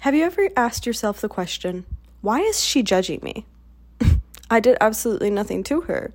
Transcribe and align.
Have 0.00 0.14
you 0.14 0.24
ever 0.24 0.48
asked 0.56 0.86
yourself 0.86 1.20
the 1.20 1.28
question, 1.28 1.84
why 2.22 2.40
is 2.40 2.64
she 2.64 2.82
judging 2.82 3.20
me? 3.22 3.44
I 4.50 4.58
did 4.58 4.78
absolutely 4.80 5.28
nothing 5.28 5.62
to 5.64 5.82
her. 5.82 6.14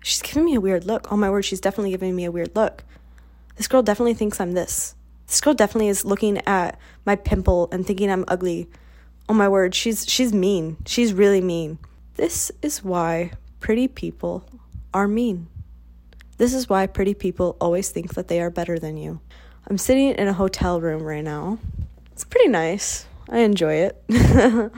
She's 0.00 0.22
giving 0.22 0.44
me 0.44 0.54
a 0.54 0.60
weird 0.60 0.84
look. 0.84 1.10
Oh 1.10 1.16
my 1.16 1.28
word, 1.28 1.42
she's 1.42 1.60
definitely 1.60 1.90
giving 1.90 2.14
me 2.14 2.24
a 2.24 2.30
weird 2.30 2.54
look. 2.54 2.84
This 3.56 3.66
girl 3.66 3.82
definitely 3.82 4.14
thinks 4.14 4.40
I'm 4.40 4.52
this. 4.52 4.94
This 5.26 5.40
girl 5.40 5.54
definitely 5.54 5.88
is 5.88 6.04
looking 6.04 6.38
at 6.46 6.78
my 7.04 7.16
pimple 7.16 7.68
and 7.72 7.84
thinking 7.84 8.12
I'm 8.12 8.24
ugly. 8.28 8.68
Oh 9.28 9.34
my 9.34 9.48
word, 9.48 9.74
she's 9.74 10.08
she's 10.08 10.32
mean. 10.32 10.76
She's 10.86 11.12
really 11.12 11.40
mean. 11.40 11.80
This 12.14 12.52
is 12.62 12.84
why 12.84 13.32
pretty 13.58 13.88
people 13.88 14.48
are 14.94 15.08
mean. 15.08 15.48
This 16.38 16.54
is 16.54 16.68
why 16.68 16.86
pretty 16.86 17.14
people 17.14 17.56
always 17.60 17.88
think 17.88 18.14
that 18.14 18.28
they 18.28 18.40
are 18.40 18.50
better 18.50 18.78
than 18.78 18.96
you. 18.96 19.18
I'm 19.66 19.78
sitting 19.78 20.10
in 20.10 20.28
a 20.28 20.32
hotel 20.32 20.80
room 20.80 21.02
right 21.02 21.24
now. 21.24 21.58
It's 22.12 22.22
pretty 22.22 22.46
nice. 22.46 23.04
I 23.28 23.38
enjoy 23.40 23.74
it. 23.74 24.02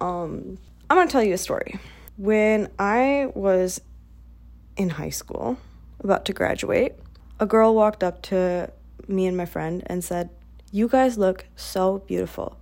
um, 0.00 0.58
I'm 0.88 0.96
going 0.96 1.08
to 1.08 1.12
tell 1.12 1.22
you 1.22 1.34
a 1.34 1.38
story. 1.38 1.78
When 2.16 2.68
I 2.78 3.30
was 3.34 3.80
in 4.76 4.90
high 4.90 5.10
school, 5.10 5.58
about 6.00 6.24
to 6.26 6.32
graduate, 6.32 6.94
a 7.38 7.46
girl 7.46 7.74
walked 7.74 8.04
up 8.04 8.22
to 8.22 8.70
me 9.08 9.26
and 9.26 9.36
my 9.36 9.46
friend 9.46 9.82
and 9.86 10.04
said, 10.04 10.30
You 10.70 10.88
guys 10.88 11.18
look 11.18 11.46
so 11.56 11.98
beautiful. 11.98 12.56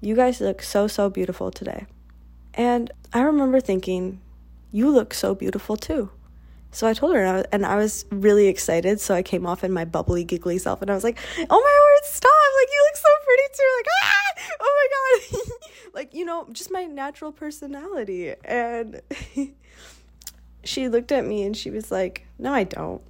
You 0.00 0.16
guys 0.16 0.40
look 0.40 0.62
so, 0.62 0.86
so 0.86 1.08
beautiful 1.08 1.50
today. 1.50 1.86
And 2.54 2.90
I 3.12 3.20
remember 3.20 3.60
thinking, 3.60 4.20
You 4.72 4.90
look 4.90 5.14
so 5.14 5.34
beautiful 5.34 5.76
too. 5.76 6.10
So 6.74 6.88
I 6.88 6.92
told 6.92 7.14
her, 7.14 7.20
and 7.20 7.28
I, 7.28 7.36
was, 7.36 7.46
and 7.52 7.66
I, 7.66 7.76
was, 7.76 8.04
really 8.10 8.48
excited. 8.48 9.00
So 9.00 9.14
I 9.14 9.22
came 9.22 9.46
off 9.46 9.62
in 9.62 9.70
my 9.72 9.84
bubbly, 9.84 10.24
giggly 10.24 10.58
self, 10.58 10.82
and 10.82 10.90
I 10.90 10.94
was 10.94 11.04
like, 11.04 11.16
"Oh 11.38 11.44
my 11.48 11.54
word, 11.54 12.04
stop! 12.04 12.32
Like 12.58 12.68
you 12.72 12.88
look 12.88 12.96
so 12.96 13.10
pretty 13.24 13.48
too! 13.54 13.70
Like 13.78 13.86
ah, 14.02 14.23
oh 14.92 15.20
my 15.32 15.38
god! 15.38 15.50
like 15.94 16.14
you 16.14 16.24
know, 16.24 16.46
just 16.52 16.70
my 16.70 16.84
natural 16.84 17.32
personality." 17.32 18.34
And 18.44 19.00
she 20.64 20.88
looked 20.88 21.12
at 21.12 21.24
me 21.24 21.44
and 21.44 21.56
she 21.56 21.70
was 21.70 21.90
like, 21.90 22.26
"No, 22.38 22.52
I 22.52 22.64
don't. 22.64 23.02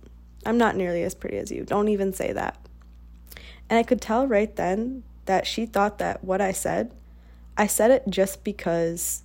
I'm 0.47 0.58
not 0.58 0.77
nearly 0.77 1.03
as 1.03 1.14
pretty 1.14 1.39
as 1.39 1.50
you. 1.50 1.64
Don't 1.64 1.89
even 1.89 2.12
say 2.12 2.33
that." 2.33 2.58
And 3.69 3.78
I 3.78 3.83
could 3.83 4.00
tell 4.00 4.27
right 4.27 4.55
then 4.55 5.05
that 5.25 5.47
she 5.47 5.66
thought 5.66 5.98
that 5.98 6.22
what 6.22 6.41
I 6.41 6.53
said, 6.53 6.92
I 7.56 7.66
said 7.66 7.91
it 7.91 8.05
just 8.09 8.44
because 8.44 9.22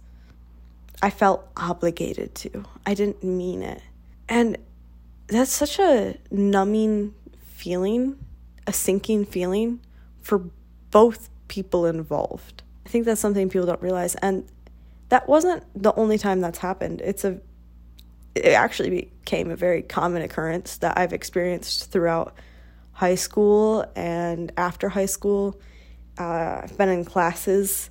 I 1.01 1.09
felt 1.09 1.47
obligated 1.57 2.35
to. 2.35 2.65
I 2.85 2.93
didn't 2.93 3.23
mean 3.23 3.61
it. 3.63 3.81
And 4.27 4.57
that's 5.27 5.51
such 5.51 5.79
a 5.79 6.17
numbing 6.31 7.13
feeling, 7.41 8.17
a 8.67 8.73
sinking 8.73 9.25
feeling 9.25 9.79
for 10.21 10.43
both 10.91 11.29
people 11.49 11.85
involved. 11.85 12.63
I 12.85 12.89
think 12.89 13.05
that's 13.05 13.19
something 13.19 13.49
people 13.49 13.67
don't 13.67 13.81
realize. 13.81 14.15
And 14.15 14.49
that 15.09 15.27
wasn't 15.27 15.63
the 15.75 15.93
only 15.95 16.17
time 16.17 16.39
that's 16.39 16.59
happened. 16.59 17.01
It's 17.01 17.25
a 17.25 17.41
it 18.35 18.53
actually 18.53 18.89
became 18.89 19.51
a 19.51 19.55
very 19.55 19.81
common 19.81 20.21
occurrence 20.21 20.77
that 20.77 20.97
I've 20.97 21.13
experienced 21.13 21.91
throughout 21.91 22.35
high 22.93 23.15
school 23.15 23.85
and 23.95 24.51
after 24.55 24.87
high 24.87 25.07
school. 25.07 25.59
Uh, 26.17 26.61
I've 26.63 26.77
been 26.77 26.89
in 26.89 27.05
classes 27.05 27.89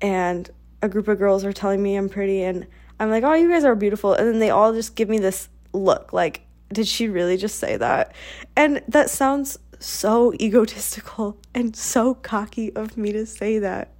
and 0.00 0.50
a 0.82 0.88
group 0.88 1.08
of 1.08 1.18
girls 1.18 1.44
are 1.44 1.52
telling 1.52 1.82
me 1.82 1.96
I'm 1.96 2.08
pretty 2.08 2.42
and 2.42 2.66
I'm 2.98 3.10
like, 3.10 3.24
oh, 3.24 3.34
you 3.34 3.48
guys 3.48 3.64
are 3.64 3.74
beautiful. 3.74 4.14
And 4.14 4.28
then 4.28 4.38
they 4.38 4.50
all 4.50 4.72
just 4.72 4.96
give 4.96 5.08
me 5.08 5.18
this 5.18 5.48
look 5.72 6.12
like, 6.12 6.42
did 6.72 6.86
she 6.86 7.08
really 7.08 7.36
just 7.36 7.58
say 7.58 7.76
that? 7.76 8.14
And 8.56 8.82
that 8.88 9.10
sounds 9.10 9.58
so 9.84 10.32
egotistical 10.34 11.36
and 11.54 11.76
so 11.76 12.14
cocky 12.14 12.74
of 12.74 12.96
me 12.96 13.12
to 13.12 13.26
say 13.26 13.58
that. 13.58 13.92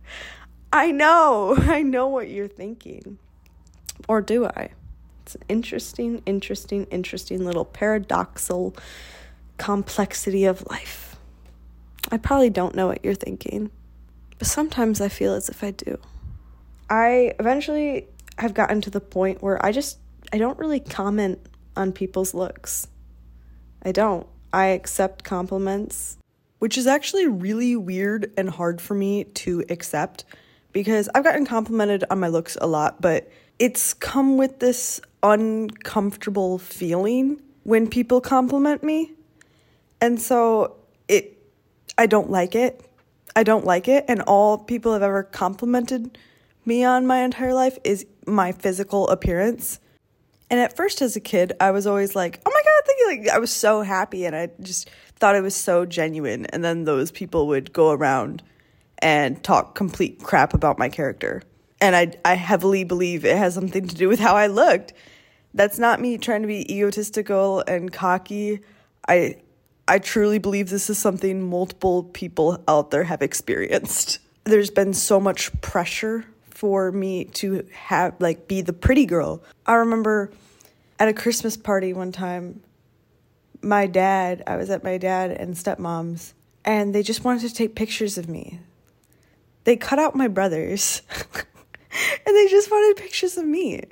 I 0.73 0.91
know, 0.91 1.55
I 1.59 1.83
know 1.83 2.09
what 2.09 2.29
you're 2.29 2.49
thinking. 2.49 3.19
Or 4.09 4.21
do 4.21 4.47
I? 4.47 4.71
It's 5.23 5.35
an 5.37 5.43
interesting, 5.49 6.23
interesting, 6.27 6.85
interesting 6.91 7.45
little 7.45 7.65
paradoxal 7.65 8.77
complexity 9.59 10.45
of 10.45 10.67
life. 10.71 11.17
I 12.11 12.17
probably 12.17 12.51
don't 12.51 12.75
know 12.75 12.89
what 12.89 13.05
you're 13.05 13.15
thinking, 13.15 13.71
but 14.39 14.49
sometimes 14.49 15.01
I 15.01 15.09
feel 15.09 15.35
as 15.35 15.49
if 15.49 15.63
I 15.63 15.71
do. 15.71 15.99
I 16.91 17.35
eventually 17.39 18.09
have 18.39 18.55
gotten 18.55 18.81
to 18.81 18.91
the 18.91 19.01
point 19.01 19.43
where 19.43 19.65
I 19.65 19.73
just 19.73 19.99
I 20.33 20.39
don't 20.39 20.59
really 20.59 20.81
comment 20.81 21.39
on 21.77 21.93
people's 21.93 22.35
looks. 22.35 22.89
I 23.83 23.93
don't. 23.93 24.27
I 24.53 24.67
accept 24.67 25.25
compliments, 25.25 26.19
which 26.59 26.77
is 26.77 26.87
actually 26.87 27.27
really 27.27 27.77
weird 27.77 28.33
and 28.37 28.51
hard 28.51 28.81
for 28.81 28.95
me 28.95 29.25
to 29.25 29.65
accept 29.69 30.25
because 30.73 31.09
I've 31.15 31.25
gotten 31.25 31.47
complimented 31.47 32.05
on 32.11 32.21
my 32.21 32.29
looks 32.29 32.57
a 32.61 32.67
lot, 32.67 33.01
but 33.01 33.31
it's 33.59 33.95
come 33.95 34.37
with 34.37 34.59
this 34.59 35.01
uncomfortable 35.23 36.59
feeling 36.59 37.41
when 37.65 37.89
people 37.89 38.21
compliment 38.21 38.83
me. 38.83 39.13
And 40.01 40.21
so 40.21 40.77
it 41.09 41.39
I 41.97 42.07
don't 42.07 42.31
like 42.31 42.55
it. 42.55 42.85
I 43.37 43.45
don't 43.45 43.65
like 43.65 43.89
it 43.89 44.05
and 44.09 44.23
all 44.23 44.59
people 44.59 44.93
have 44.93 45.03
ever 45.03 45.23
complimented 45.23 46.19
me 46.65 46.85
on 46.85 47.07
my 47.07 47.19
entire 47.19 47.55
life 47.55 47.79
is 47.85 48.07
my 48.27 48.53
physical 48.53 49.09
appearance. 49.09 49.81
And 50.53 50.61
at 50.61 50.77
first, 50.77 51.01
as 51.01 51.17
a 51.17 51.21
kid, 51.21 51.55
I 51.61 51.71
was 51.71 51.87
always 51.87 52.15
like, 52.15 52.43
oh 52.45 52.51
my 52.53 52.63
God. 52.63 52.69
Like, 53.07 53.29
I 53.35 53.39
was 53.39 53.51
so 53.51 53.81
happy 53.81 54.27
and 54.27 54.37
I 54.37 54.51
just 54.61 54.91
thought 55.17 55.35
it 55.35 55.41
was 55.41 55.55
so 55.55 55.87
genuine. 55.87 56.45
And 56.47 56.63
then 56.63 56.85
those 56.85 57.11
people 57.11 57.47
would 57.49 57.73
go 57.73 57.91
around 57.91 58.43
and 58.99 59.43
talk 59.43 59.75
complete 59.75 60.23
crap 60.23 60.53
about 60.53 60.79
my 60.79 60.91
character. 60.91 61.43
And 61.81 61.97
I, 61.97 62.13
I 62.25 62.35
heavily 62.35 62.85
believe 62.85 63.25
it 63.25 63.37
has 63.37 63.55
something 63.55 63.89
to 63.89 63.95
do 63.95 64.09
with 64.09 64.21
how 64.21 64.37
I 64.37 64.47
looked. 64.47 64.93
That's 65.55 65.79
not 65.79 66.01
me 66.01 66.19
trying 66.19 66.43
to 66.43 66.49
be 66.49 66.71
egotistical 66.75 67.65
and 67.67 67.91
cocky. 67.91 68.61
I, 69.09 69.37
I 69.89 69.99
truly 70.01 70.39
believe 70.39 70.69
this 70.69 70.91
is 70.91 70.99
something 70.99 71.49
multiple 71.49 72.05
people 72.05 72.63
out 72.69 72.91
there 72.91 73.05
have 73.05 73.23
experienced. 73.23 74.19
There's 74.45 74.71
been 74.71 74.93
so 74.93 75.19
much 75.19 75.51
pressure 75.63 76.27
for 76.63 76.93
me 76.93 77.25
to 77.25 77.67
have 77.73 78.15
like 78.21 78.47
be 78.47 78.61
the 78.61 78.73
pretty 78.73 79.05
girl. 79.05 79.43
I 79.67 79.75
remember 79.75 80.31
at 80.97 81.09
a 81.09 81.13
Christmas 81.13 81.57
party 81.57 81.93
one 81.93 82.13
time, 82.13 82.63
my 83.63 83.89
dad, 83.89 84.45
I 84.47 84.55
was 84.55 84.71
at 84.71 84.85
my 84.85 84.97
dad 84.97 85.33
and 85.33 85.57
stepmom's, 85.57 86.35
and 86.65 86.95
they 86.95 87.03
just 87.03 87.25
wanted 87.25 87.49
to 87.49 87.53
take 87.53 87.75
pictures 87.75 88.17
of 88.17 88.29
me. 88.29 88.61
They 89.65 89.75
cut 89.75 89.99
out 89.99 90.15
my 90.15 90.29
brothers 90.29 91.03
and 91.35 92.37
they 92.37 92.47
just 92.47 92.71
wanted 92.71 92.97
pictures 92.97 93.37
of 93.37 93.45
me. 93.45 93.83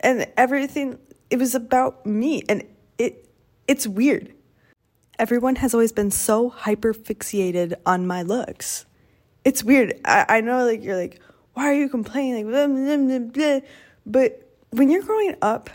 And 0.00 0.26
everything 0.38 0.98
it 1.28 1.38
was 1.38 1.54
about 1.54 2.06
me 2.06 2.42
and 2.48 2.64
it 2.96 3.28
it's 3.68 3.86
weird. 3.86 4.32
Everyone 5.18 5.56
has 5.56 5.74
always 5.74 5.92
been 5.92 6.10
so 6.10 6.48
hyper 6.48 6.94
fixated 6.94 7.74
on 7.84 8.06
my 8.06 8.22
looks. 8.22 8.86
It's 9.44 9.62
weird. 9.62 10.00
I, 10.06 10.24
I 10.26 10.40
know 10.40 10.64
like 10.64 10.82
you're 10.82 10.96
like, 10.96 11.20
why 11.56 11.70
are 11.70 11.74
you 11.74 11.88
complaining? 11.88 12.50
Blah, 12.50 12.66
blah, 12.66 13.18
blah, 13.18 13.60
but 14.04 14.46
when 14.72 14.90
you're 14.90 15.02
growing 15.02 15.36
up 15.40 15.70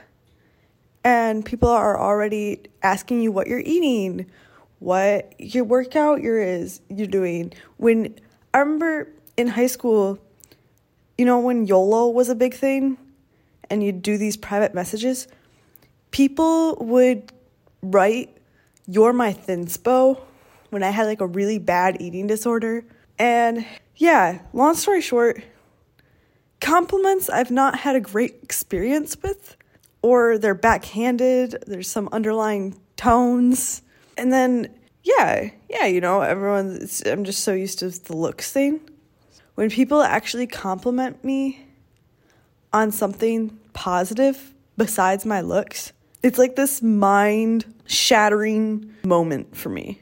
and 1.03 1.43
people 1.43 1.69
are 1.69 1.99
already 1.99 2.61
asking 2.83 3.21
you 3.21 3.31
what 3.31 3.47
you're 3.47 3.63
eating, 3.65 4.29
what 4.77 5.33
your 5.39 5.63
workout 5.63 6.21
you're 6.21 6.39
is 6.39 6.81
you're 6.87 7.07
doing. 7.07 7.51
When 7.77 8.13
I 8.53 8.59
remember 8.59 9.11
in 9.37 9.47
high 9.47 9.65
school, 9.65 10.19
you 11.17 11.25
know 11.25 11.39
when 11.39 11.65
YOLO 11.65 12.09
was 12.09 12.29
a 12.29 12.35
big 12.35 12.53
thing 12.53 12.95
and 13.71 13.83
you'd 13.83 14.03
do 14.03 14.19
these 14.19 14.37
private 14.37 14.75
messages, 14.75 15.27
people 16.11 16.75
would 16.75 17.31
write 17.81 18.37
you're 18.85 19.13
my 19.13 19.33
thinspo 19.33 20.21
when 20.69 20.83
I 20.83 20.91
had 20.91 21.07
like 21.07 21.21
a 21.21 21.27
really 21.27 21.57
bad 21.57 21.99
eating 21.99 22.27
disorder. 22.27 22.85
And 23.17 23.65
yeah, 23.95 24.41
long 24.53 24.75
story 24.75 25.01
short, 25.01 25.43
compliments 26.61 27.29
I've 27.29 27.51
not 27.51 27.79
had 27.79 27.95
a 27.95 27.99
great 27.99 28.39
experience 28.43 29.17
with, 29.21 29.57
or 30.01 30.37
they're 30.37 30.55
backhanded, 30.55 31.63
there's 31.67 31.89
some 31.89 32.07
underlying 32.11 32.79
tones. 32.95 33.81
And 34.17 34.31
then, 34.31 34.73
yeah, 35.03 35.49
yeah, 35.69 35.85
you 35.85 35.99
know, 35.99 36.21
everyone, 36.21 36.87
I'm 37.05 37.25
just 37.25 37.43
so 37.43 37.53
used 37.53 37.79
to 37.79 37.89
the 37.89 38.15
looks 38.15 38.51
thing. 38.51 38.79
When 39.55 39.69
people 39.69 40.01
actually 40.01 40.47
compliment 40.47 41.23
me 41.23 41.67
on 42.71 42.91
something 42.91 43.59
positive 43.73 44.53
besides 44.77 45.25
my 45.25 45.41
looks, 45.41 45.91
it's 46.23 46.37
like 46.37 46.55
this 46.55 46.81
mind 46.81 47.65
shattering 47.85 48.93
moment 49.03 49.55
for 49.55 49.69
me 49.69 49.99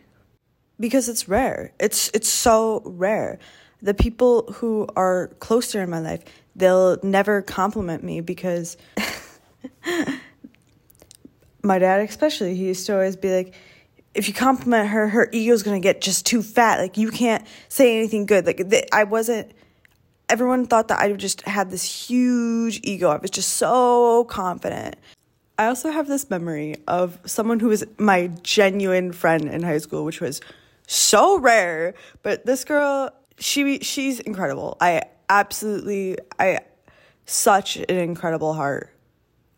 because 0.80 1.10
it's 1.10 1.28
rare. 1.28 1.74
It's 1.80 2.12
it's 2.14 2.30
so 2.30 2.82
rare. 2.86 3.40
The 3.82 3.94
people 3.94 4.52
who 4.54 4.88
are 4.96 5.28
closer 5.40 5.82
in 5.82 5.90
my 5.90 6.00
life, 6.00 6.24
they'll 6.56 6.98
never 7.04 7.42
compliment 7.42 8.04
me 8.04 8.22
because 8.22 8.78
my 11.64 11.80
dad 11.80 12.02
especially 12.02 12.56
he 12.56 12.66
used 12.66 12.86
to 12.86 12.94
always 12.94 13.16
be 13.16 13.34
like 13.34 13.54
if 14.14 14.28
you 14.28 14.34
compliment 14.34 14.90
her, 14.90 15.08
her 15.08 15.30
ego's 15.32 15.64
gonna 15.64 15.80
get 15.80 16.02
just 16.02 16.26
too 16.26 16.42
fat. 16.42 16.80
Like 16.80 16.98
you 16.98 17.12
can't 17.12 17.46
say 17.68 17.98
anything 17.98 18.26
good. 18.26 18.46
Like 18.46 18.70
th- 18.70 18.88
I 18.92 19.04
wasn't. 19.04 19.52
Everyone 20.28 20.66
thought 20.66 20.90
that 20.90 21.00
I 21.00 21.12
just 21.14 21.42
had 21.42 21.72
this 21.72 21.84
huge 21.84 22.82
ego. 22.84 23.10
I 23.10 23.18
was 23.18 23.32
just 23.32 23.54
so 23.54 24.26
confident. 24.26 24.96
I 25.58 25.68
also 25.68 25.90
have 25.90 26.08
this 26.08 26.30
memory 26.30 26.76
of 26.88 27.20
someone 27.26 27.60
who 27.60 27.68
was 27.68 27.84
my 27.98 28.28
genuine 28.44 29.12
friend 29.12 29.50
in 29.50 29.64
high 29.64 29.80
school, 29.80 30.06
which 30.06 30.22
was 30.22 30.40
so 30.86 31.40
rare. 31.40 31.96
But 32.22 32.46
this 32.46 32.64
girl, 32.64 33.12
she 33.40 33.80
she's 33.80 34.20
incredible. 34.20 34.78
I 34.80 35.04
absolutely 35.30 36.18
I 36.40 36.60
such 37.26 37.78
an 37.78 37.86
incredible 37.90 38.54
heart. 38.54 38.94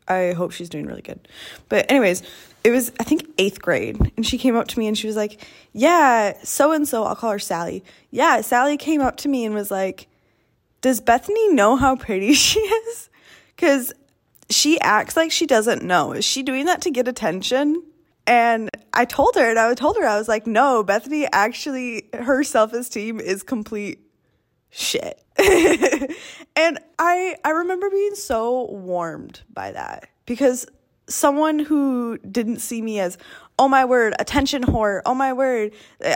I 0.07 0.33
hope 0.33 0.51
she's 0.51 0.69
doing 0.69 0.85
really 0.85 1.01
good. 1.01 1.27
But 1.69 1.89
anyways, 1.89 2.23
it 2.63 2.71
was 2.71 2.91
I 2.99 3.03
think 3.03 3.35
8th 3.37 3.61
grade 3.61 4.11
and 4.17 4.25
she 4.25 4.37
came 4.37 4.55
up 4.55 4.67
to 4.69 4.79
me 4.79 4.87
and 4.87 4.97
she 4.97 5.07
was 5.07 5.15
like, 5.15 5.45
"Yeah, 5.73 6.33
so 6.43 6.71
and 6.71 6.87
so, 6.87 7.03
I'll 7.03 7.15
call 7.15 7.31
her 7.31 7.39
Sally. 7.39 7.83
Yeah, 8.09 8.41
Sally 8.41 8.77
came 8.77 9.01
up 9.01 9.17
to 9.17 9.29
me 9.29 9.45
and 9.45 9.55
was 9.55 9.71
like, 9.71 10.07
"Does 10.81 10.99
Bethany 11.01 11.53
know 11.53 11.75
how 11.75 11.95
pretty 11.95 12.33
she 12.47 12.59
is?" 12.59 13.09
Cuz 13.57 13.93
she 14.49 14.79
acts 14.81 15.15
like 15.15 15.31
she 15.31 15.45
doesn't 15.45 15.83
know. 15.83 16.11
Is 16.11 16.25
she 16.25 16.43
doing 16.43 16.65
that 16.65 16.81
to 16.81 16.91
get 16.91 17.07
attention? 17.07 17.83
And 18.27 18.69
I 18.93 19.05
told 19.05 19.35
her, 19.35 19.49
and 19.49 19.57
I 19.57 19.73
told 19.73 19.97
her, 19.97 20.05
I 20.05 20.17
was 20.17 20.27
like, 20.27 20.45
no, 20.45 20.83
Bethany 20.83 21.27
actually, 21.31 22.09
her 22.13 22.43
self 22.43 22.73
esteem 22.73 23.19
is 23.19 23.43
complete 23.43 23.99
shit. 24.69 25.23
and 26.55 26.79
I 26.99 27.35
I 27.43 27.49
remember 27.51 27.89
being 27.89 28.15
so 28.15 28.69
warmed 28.71 29.41
by 29.53 29.71
that 29.71 30.07
because 30.25 30.65
someone 31.07 31.59
who 31.59 32.17
didn't 32.19 32.59
see 32.59 32.81
me 32.81 32.99
as 32.99 33.17
oh 33.59 33.67
my 33.67 33.85
word 33.85 34.13
attention 34.19 34.63
whore 34.63 35.01
oh 35.05 35.13
my 35.13 35.33
word 35.33 35.73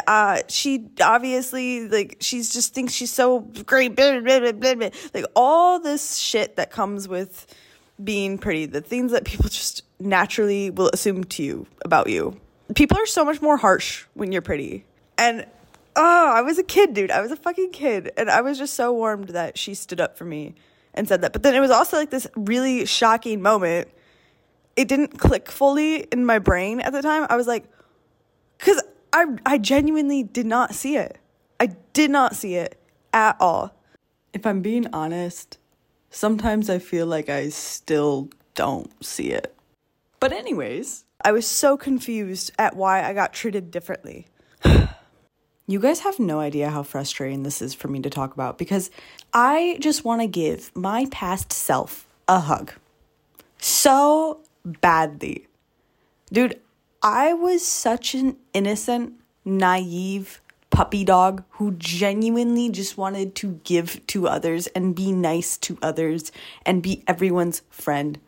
uh 0.07 0.39
she 0.47 0.87
obviously 1.01 1.87
like 1.89 2.17
she's 2.21 2.51
just 2.51 2.73
thinks 2.73 2.93
she's 2.93 3.11
so 3.11 3.39
great 3.65 3.95
blah, 3.95 4.19
blah, 4.19 4.51
blah, 4.51 4.89
like 5.13 5.25
all 5.35 5.79
this 5.79 6.17
shit 6.17 6.55
that 6.55 6.71
comes 6.71 7.07
with 7.07 7.47
being 8.03 8.37
pretty 8.37 8.65
the 8.65 8.81
things 8.81 9.11
that 9.11 9.25
people 9.25 9.49
just 9.49 9.83
naturally 9.99 10.69
will 10.69 10.89
assume 10.93 11.23
to 11.23 11.43
you 11.43 11.65
about 11.83 12.09
you 12.09 12.39
people 12.73 12.97
are 12.97 13.05
so 13.05 13.23
much 13.23 13.41
more 13.41 13.57
harsh 13.57 14.05
when 14.13 14.31
you're 14.31 14.41
pretty 14.41 14.85
and 15.17 15.45
oh, 15.95 16.31
I 16.33 16.41
was 16.41 16.57
a 16.57 16.63
kid, 16.63 16.93
dude. 16.93 17.11
I 17.11 17.21
was 17.21 17.31
a 17.31 17.35
fucking 17.35 17.71
kid. 17.71 18.11
And 18.17 18.29
I 18.29 18.41
was 18.41 18.57
just 18.57 18.73
so 18.73 18.93
warmed 18.93 19.29
that 19.29 19.57
she 19.57 19.73
stood 19.73 20.01
up 20.01 20.17
for 20.17 20.25
me 20.25 20.55
and 20.93 21.07
said 21.07 21.21
that. 21.21 21.33
But 21.33 21.43
then 21.43 21.55
it 21.55 21.59
was 21.59 21.71
also 21.71 21.97
like 21.97 22.09
this 22.09 22.27
really 22.35 22.85
shocking 22.85 23.41
moment. 23.41 23.89
It 24.75 24.87
didn't 24.87 25.17
click 25.19 25.49
fully 25.49 26.01
in 26.01 26.25
my 26.25 26.39
brain 26.39 26.81
at 26.81 26.91
the 26.91 27.01
time. 27.01 27.27
I 27.29 27.37
was 27.37 27.47
like, 27.47 27.65
because 28.57 28.81
I, 29.13 29.25
I 29.45 29.57
genuinely 29.57 30.23
did 30.23 30.45
not 30.45 30.75
see 30.75 30.97
it. 30.97 31.17
I 31.59 31.67
did 31.93 32.11
not 32.11 32.35
see 32.35 32.55
it 32.55 32.77
at 33.13 33.37
all. 33.39 33.73
If 34.33 34.45
I'm 34.45 34.61
being 34.61 34.87
honest, 34.91 35.57
sometimes 36.09 36.69
I 36.69 36.79
feel 36.79 37.05
like 37.05 37.29
I 37.29 37.47
still 37.49 38.29
don't 38.53 38.91
see 39.03 39.31
it. 39.31 39.55
But, 40.19 40.33
anyways, 40.33 41.04
I 41.25 41.31
was 41.31 41.47
so 41.47 41.75
confused 41.75 42.51
at 42.59 42.75
why 42.75 43.03
I 43.03 43.13
got 43.13 43.33
treated 43.33 43.71
differently. 43.71 44.27
You 45.67 45.79
guys 45.79 46.01
have 46.01 46.19
no 46.19 46.39
idea 46.39 46.69
how 46.69 46.83
frustrating 46.83 47.41
this 47.41 47.59
is 47.59 47.73
for 47.73 47.87
me 47.87 47.99
to 48.01 48.09
talk 48.11 48.35
about 48.35 48.59
because 48.59 48.91
I 49.33 49.79
just 49.81 50.05
want 50.05 50.21
to 50.21 50.27
give 50.27 50.69
my 50.75 51.07
past 51.09 51.51
self 51.51 52.07
a 52.27 52.39
hug. 52.39 52.73
So 53.57 54.41
badly. 54.63 55.47
Dude, 56.31 56.61
I 57.01 57.33
was 57.33 57.65
such 57.65 58.13
an 58.13 58.37
innocent, 58.53 59.13
naive 59.43 60.39
puppy 60.69 61.03
dog 61.03 61.43
who 61.57 61.71
genuinely 61.71 62.69
just 62.69 62.95
wanted 62.95 63.33
to 63.37 63.59
give 63.63 64.05
to 64.05 64.27
others 64.27 64.67
and 64.67 64.95
be 64.95 65.11
nice 65.11 65.57
to 65.57 65.79
others 65.81 66.31
and 66.63 66.83
be 66.83 67.03
everyone's 67.07 67.63
friend. 67.71 68.19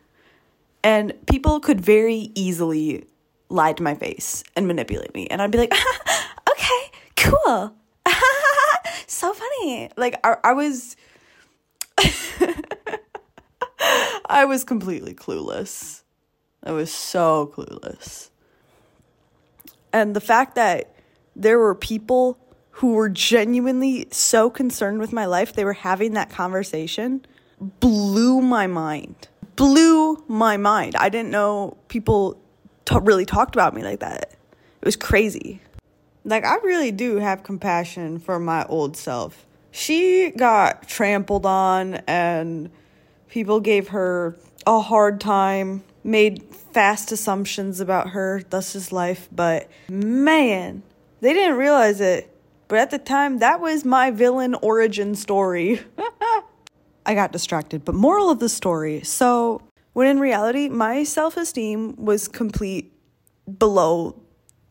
And 0.88 1.12
people 1.26 1.60
could 1.60 1.82
very 1.82 2.30
easily 2.34 3.04
lie 3.50 3.74
to 3.74 3.82
my 3.82 3.94
face 3.94 4.42
and 4.56 4.66
manipulate 4.66 5.12
me. 5.12 5.26
And 5.26 5.42
I'd 5.42 5.50
be 5.50 5.58
like, 5.58 5.74
okay, 6.50 6.90
cool. 7.14 7.74
so 9.06 9.34
funny. 9.34 9.90
Like 9.98 10.18
I, 10.24 10.36
I 10.42 10.54
was 10.54 10.96
I 14.30 14.46
was 14.46 14.64
completely 14.64 15.12
clueless. 15.12 16.04
I 16.64 16.72
was 16.72 16.90
so 16.90 17.52
clueless. 17.54 18.30
And 19.92 20.16
the 20.16 20.22
fact 20.22 20.54
that 20.54 20.94
there 21.36 21.58
were 21.58 21.74
people 21.74 22.38
who 22.70 22.94
were 22.94 23.10
genuinely 23.10 24.08
so 24.10 24.48
concerned 24.48 25.00
with 25.00 25.12
my 25.12 25.26
life, 25.26 25.52
they 25.52 25.66
were 25.66 25.74
having 25.74 26.14
that 26.14 26.30
conversation, 26.30 27.26
blew 27.60 28.40
my 28.40 28.66
mind. 28.66 29.28
Blew 29.58 30.22
my 30.28 30.56
mind. 30.56 30.94
I 30.94 31.08
didn't 31.08 31.32
know 31.32 31.76
people 31.88 32.40
t- 32.84 32.96
really 33.02 33.26
talked 33.26 33.56
about 33.56 33.74
me 33.74 33.82
like 33.82 33.98
that. 33.98 34.36
It 34.80 34.84
was 34.84 34.94
crazy. 34.94 35.60
Like, 36.24 36.44
I 36.44 36.58
really 36.58 36.92
do 36.92 37.16
have 37.16 37.42
compassion 37.42 38.20
for 38.20 38.38
my 38.38 38.64
old 38.66 38.96
self. 38.96 39.46
She 39.72 40.30
got 40.30 40.86
trampled 40.86 41.44
on, 41.44 41.94
and 42.06 42.70
people 43.28 43.58
gave 43.58 43.88
her 43.88 44.36
a 44.64 44.78
hard 44.78 45.20
time, 45.20 45.82
made 46.04 46.44
fast 46.72 47.10
assumptions 47.10 47.80
about 47.80 48.10
her, 48.10 48.44
thus 48.50 48.74
his 48.74 48.92
life. 48.92 49.28
But 49.32 49.68
man, 49.88 50.84
they 51.20 51.32
didn't 51.32 51.56
realize 51.56 52.00
it. 52.00 52.32
But 52.68 52.78
at 52.78 52.90
the 52.90 52.98
time, 52.98 53.38
that 53.38 53.60
was 53.60 53.84
my 53.84 54.12
villain 54.12 54.54
origin 54.54 55.16
story. 55.16 55.80
I 57.08 57.14
got 57.14 57.32
distracted, 57.32 57.84
but 57.84 57.96
moral 57.96 58.30
of 58.30 58.38
the 58.38 58.48
story. 58.48 59.02
So, 59.02 59.62
when 59.94 60.06
in 60.06 60.20
reality, 60.20 60.68
my 60.68 61.02
self 61.02 61.36
esteem 61.36 61.96
was 61.96 62.28
complete 62.28 62.92
below 63.58 64.22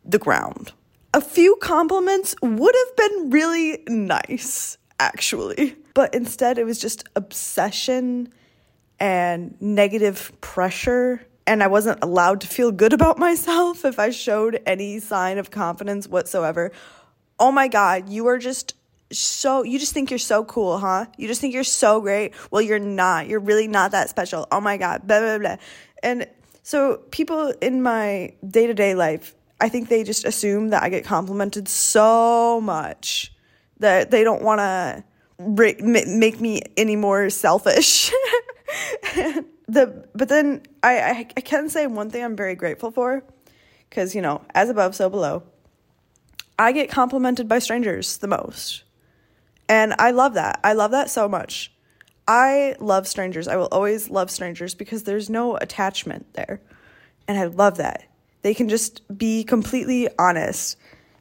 the 0.04 0.18
ground 0.18 0.72
a 1.14 1.20
few 1.20 1.56
compliments 1.56 2.34
would 2.42 2.74
have 2.74 2.96
been 2.96 3.30
really 3.30 3.82
nice, 3.88 4.78
actually. 5.00 5.76
But 5.94 6.14
instead, 6.14 6.58
it 6.58 6.64
was 6.64 6.78
just 6.78 7.08
obsession 7.16 8.32
and 9.00 9.60
negative 9.60 10.32
pressure. 10.40 11.26
And 11.44 11.60
I 11.60 11.66
wasn't 11.66 11.98
allowed 12.04 12.42
to 12.42 12.46
feel 12.46 12.70
good 12.70 12.92
about 12.92 13.18
myself 13.18 13.84
if 13.84 13.98
I 13.98 14.10
showed 14.10 14.60
any 14.64 15.00
sign 15.00 15.38
of 15.38 15.50
confidence 15.50 16.06
whatsoever. 16.06 16.70
Oh 17.40 17.50
my 17.50 17.66
God, 17.66 18.08
you 18.08 18.28
are 18.28 18.38
just 18.38 18.74
so, 19.10 19.62
you 19.62 19.78
just 19.78 19.94
think 19.94 20.10
you're 20.10 20.18
so 20.18 20.44
cool, 20.44 20.78
huh? 20.78 21.06
You 21.16 21.28
just 21.28 21.40
think 21.40 21.54
you're 21.54 21.64
so 21.64 22.00
great. 22.00 22.34
Well, 22.50 22.60
you're 22.60 22.78
not. 22.78 23.26
You're 23.26 23.40
really 23.40 23.68
not 23.68 23.92
that 23.92 24.10
special. 24.10 24.46
Oh 24.52 24.60
my 24.60 24.76
God, 24.76 25.06
blah, 25.06 25.20
blah, 25.20 25.38
blah. 25.38 25.56
And 26.02 26.26
so 26.62 26.98
people 27.10 27.52
in 27.62 27.82
my 27.82 28.34
day 28.46 28.66
to 28.66 28.74
day 28.74 28.94
life 28.94 29.34
I 29.60 29.68
think 29.68 29.88
they 29.88 30.04
just 30.04 30.24
assume 30.24 30.68
that 30.70 30.82
I 30.82 30.88
get 30.88 31.04
complimented 31.04 31.68
so 31.68 32.60
much 32.60 33.32
that 33.80 34.10
they 34.10 34.22
don't 34.24 34.42
want 34.42 34.60
to 34.60 35.04
make 35.38 36.40
me 36.40 36.62
any 36.76 36.96
more 36.96 37.30
selfish. 37.30 38.10
the 39.68 40.06
but 40.14 40.28
then 40.28 40.62
I, 40.82 41.00
I 41.00 41.28
I 41.36 41.40
can 41.40 41.68
say 41.68 41.86
one 41.86 42.10
thing 42.10 42.24
I'm 42.24 42.36
very 42.36 42.54
grateful 42.54 42.90
for 42.90 43.24
because 43.88 44.14
you 44.14 44.22
know 44.22 44.42
as 44.54 44.68
above 44.68 44.94
so 44.94 45.08
below. 45.08 45.42
I 46.60 46.72
get 46.72 46.90
complimented 46.90 47.48
by 47.48 47.60
strangers 47.60 48.18
the 48.18 48.26
most. 48.26 48.82
And 49.68 49.94
I 49.98 50.12
love 50.12 50.34
that. 50.34 50.60
I 50.64 50.72
love 50.72 50.92
that 50.92 51.10
so 51.10 51.28
much. 51.28 51.72
I 52.26 52.76
love 52.78 53.06
strangers. 53.06 53.48
I 53.48 53.56
will 53.56 53.68
always 53.70 54.10
love 54.10 54.30
strangers 54.30 54.74
because 54.74 55.04
there's 55.04 55.30
no 55.30 55.56
attachment 55.56 56.34
there. 56.34 56.60
And 57.26 57.38
I 57.38 57.44
love 57.44 57.78
that. 57.78 58.04
They 58.42 58.54
can 58.54 58.68
just 58.68 59.02
be 59.16 59.44
completely 59.44 60.08
honest 60.18 60.76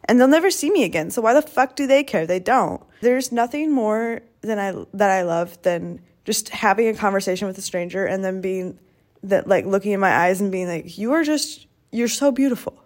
and 0.07 0.19
they'll 0.19 0.27
never 0.27 0.49
see 0.49 0.69
me 0.69 0.83
again. 0.83 1.11
So 1.11 1.21
why 1.21 1.33
the 1.33 1.41
fuck 1.41 1.75
do 1.75 1.85
they 1.85 2.03
care? 2.03 2.25
They 2.25 2.39
don't. 2.39 2.81
There's 3.01 3.31
nothing 3.31 3.71
more 3.71 4.21
than 4.41 4.57
I 4.57 4.85
that 4.93 5.11
I 5.11 5.23
love 5.23 5.61
than 5.63 6.01
just 6.25 6.49
having 6.49 6.87
a 6.87 6.93
conversation 6.93 7.47
with 7.47 7.57
a 7.57 7.61
stranger 7.61 8.05
and 8.05 8.23
then 8.23 8.41
being 8.41 8.79
that 9.23 9.47
like 9.47 9.65
looking 9.65 9.91
in 9.91 9.99
my 9.99 10.13
eyes 10.13 10.39
and 10.39 10.51
being 10.51 10.67
like, 10.67 10.97
"You 10.97 11.13
are 11.13 11.23
just 11.23 11.67
you're 11.91 12.07
so 12.07 12.31
beautiful." 12.31 12.81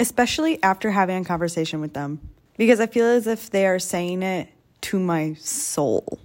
Especially 0.00 0.62
after 0.62 0.90
having 0.90 1.22
a 1.22 1.24
conversation 1.24 1.80
with 1.80 1.92
them 1.92 2.20
because 2.56 2.80
I 2.80 2.86
feel 2.86 3.06
as 3.06 3.26
if 3.26 3.50
they 3.50 3.66
are 3.66 3.78
saying 3.78 4.22
it 4.22 4.48
to 4.82 4.98
my 4.98 5.34
soul. 5.34 6.18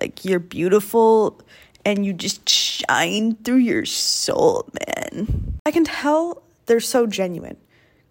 Like, 0.00 0.24
"You're 0.24 0.40
beautiful." 0.40 1.40
And 1.84 2.06
you 2.06 2.14
just 2.14 2.48
shine 2.48 3.36
through 3.44 3.56
your 3.56 3.84
soul, 3.84 4.68
man. 4.86 5.58
I 5.66 5.70
can 5.70 5.84
tell 5.84 6.42
they're 6.64 6.80
so 6.80 7.06
genuine 7.06 7.58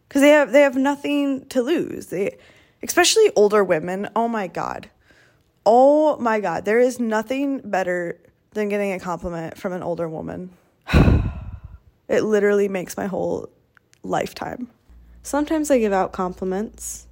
because 0.08 0.22
they 0.22 0.30
have 0.30 0.52
they 0.52 0.62
have 0.62 0.76
nothing 0.76 1.46
to 1.48 1.62
lose. 1.62 2.08
They, 2.08 2.38
especially 2.84 3.32
older 3.36 3.64
women. 3.64 4.10
Oh 4.16 4.28
my 4.28 4.48
god, 4.48 4.90
oh 5.66 6.18
my 6.18 6.40
god, 6.40 6.66
there 6.66 6.80
is 6.80 7.00
nothing 7.00 7.60
better 7.60 8.20
than 8.52 8.70
getting 8.70 8.94
a 8.94 9.00
compliment 9.00 9.58
from 9.58 9.74
an 9.74 9.82
older 9.82 10.08
woman. 10.08 10.52
it 12.08 12.24
literally 12.24 12.68
makes 12.68 12.96
my 12.96 13.08
whole 13.08 13.50
lifetime 14.04 14.68
Sometimes 15.24 15.72
I 15.72 15.80
give 15.80 15.94
out 15.94 16.12
compliments. 16.12 17.08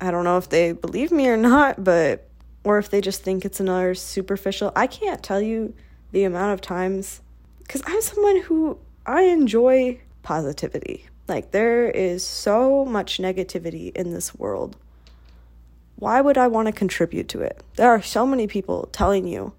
I 0.00 0.10
don't 0.10 0.24
know 0.24 0.38
if 0.38 0.48
they 0.48 0.72
believe 0.72 1.10
me 1.10 1.28
or 1.28 1.36
not, 1.36 1.82
but 1.82 2.28
or 2.64 2.78
if 2.78 2.90
they 2.90 3.00
just 3.00 3.22
think 3.22 3.44
it's 3.44 3.60
another 3.60 3.94
superficial. 3.94 4.72
I 4.76 4.86
can't 4.86 5.22
tell 5.22 5.40
you 5.40 5.74
the 6.12 6.24
amount 6.24 6.52
of 6.52 6.60
times 6.60 7.20
cuz 7.68 7.82
I'm 7.86 8.00
someone 8.00 8.40
who 8.42 8.78
I 9.06 9.22
enjoy 9.22 10.00
positivity. 10.22 11.06
Like 11.26 11.50
there 11.50 11.90
is 11.90 12.24
so 12.24 12.84
much 12.84 13.18
negativity 13.18 13.94
in 13.96 14.12
this 14.12 14.34
world. 14.34 14.76
Why 15.96 16.20
would 16.20 16.38
I 16.38 16.46
want 16.46 16.66
to 16.66 16.72
contribute 16.72 17.28
to 17.30 17.40
it? 17.40 17.62
There 17.76 17.90
are 17.90 18.02
so 18.02 18.24
many 18.24 18.46
people 18.46 18.88
telling 18.92 19.26
you 19.26 19.52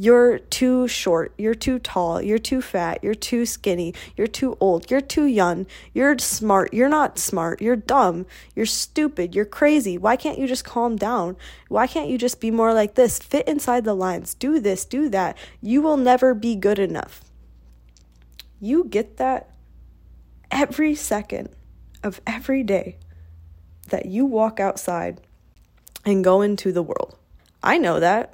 you're 0.00 0.38
too 0.38 0.86
short, 0.86 1.32
you're 1.36 1.56
too 1.56 1.80
tall, 1.80 2.22
you're 2.22 2.38
too 2.38 2.62
fat, 2.62 3.02
you're 3.02 3.16
too 3.16 3.44
skinny, 3.44 3.92
you're 4.16 4.28
too 4.28 4.56
old, 4.60 4.88
you're 4.92 5.00
too 5.00 5.24
young, 5.24 5.66
you're 5.92 6.16
smart, 6.18 6.72
you're 6.72 6.88
not 6.88 7.18
smart, 7.18 7.60
you're 7.60 7.74
dumb, 7.74 8.24
you're 8.54 8.64
stupid, 8.64 9.34
you're 9.34 9.44
crazy. 9.44 9.98
Why 9.98 10.14
can't 10.14 10.38
you 10.38 10.46
just 10.46 10.64
calm 10.64 10.94
down? 10.94 11.36
Why 11.68 11.88
can't 11.88 12.08
you 12.08 12.16
just 12.16 12.40
be 12.40 12.52
more 12.52 12.72
like 12.72 12.94
this? 12.94 13.18
Fit 13.18 13.48
inside 13.48 13.82
the 13.82 13.94
lines, 13.94 14.34
do 14.34 14.60
this, 14.60 14.84
do 14.84 15.08
that. 15.08 15.36
You 15.60 15.82
will 15.82 15.96
never 15.96 16.32
be 16.32 16.54
good 16.54 16.78
enough. 16.78 17.20
You 18.60 18.84
get 18.84 19.16
that 19.16 19.50
every 20.48 20.94
second 20.94 21.48
of 22.04 22.20
every 22.24 22.62
day 22.62 22.98
that 23.88 24.06
you 24.06 24.24
walk 24.24 24.60
outside 24.60 25.20
and 26.04 26.22
go 26.22 26.40
into 26.40 26.70
the 26.70 26.84
world. 26.84 27.16
I 27.64 27.78
know 27.78 27.98
that. 27.98 28.32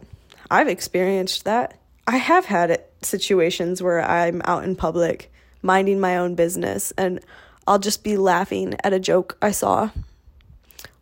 I've 0.54 0.68
experienced 0.68 1.44
that. 1.46 1.78
I 2.06 2.18
have 2.18 2.44
had 2.44 2.70
it, 2.70 2.92
situations 3.02 3.82
where 3.82 4.00
I'm 4.00 4.40
out 4.44 4.64
in 4.64 4.76
public 4.76 5.32
minding 5.62 5.98
my 5.98 6.16
own 6.16 6.36
business 6.36 6.92
and 6.96 7.20
I'll 7.66 7.78
just 7.78 8.04
be 8.04 8.16
laughing 8.16 8.76
at 8.84 8.92
a 8.92 9.00
joke 9.00 9.36
I 9.42 9.50
saw 9.50 9.90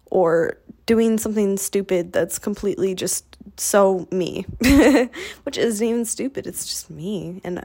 or 0.07 0.57
doing 0.87 1.19
something 1.19 1.59
stupid 1.59 2.13
that's 2.13 2.39
completely 2.39 2.95
just 2.95 3.37
so 3.59 4.09
me, 4.11 4.47
which 5.43 5.59
isn't 5.59 5.87
even 5.87 6.05
stupid. 6.07 6.47
It's 6.47 6.65
just 6.67 6.89
me. 6.89 7.41
And 7.45 7.65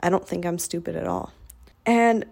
I 0.00 0.08
don't 0.08 0.26
think 0.26 0.46
I'm 0.46 0.58
stupid 0.58 0.96
at 0.96 1.06
all. 1.06 1.32
And 1.84 2.24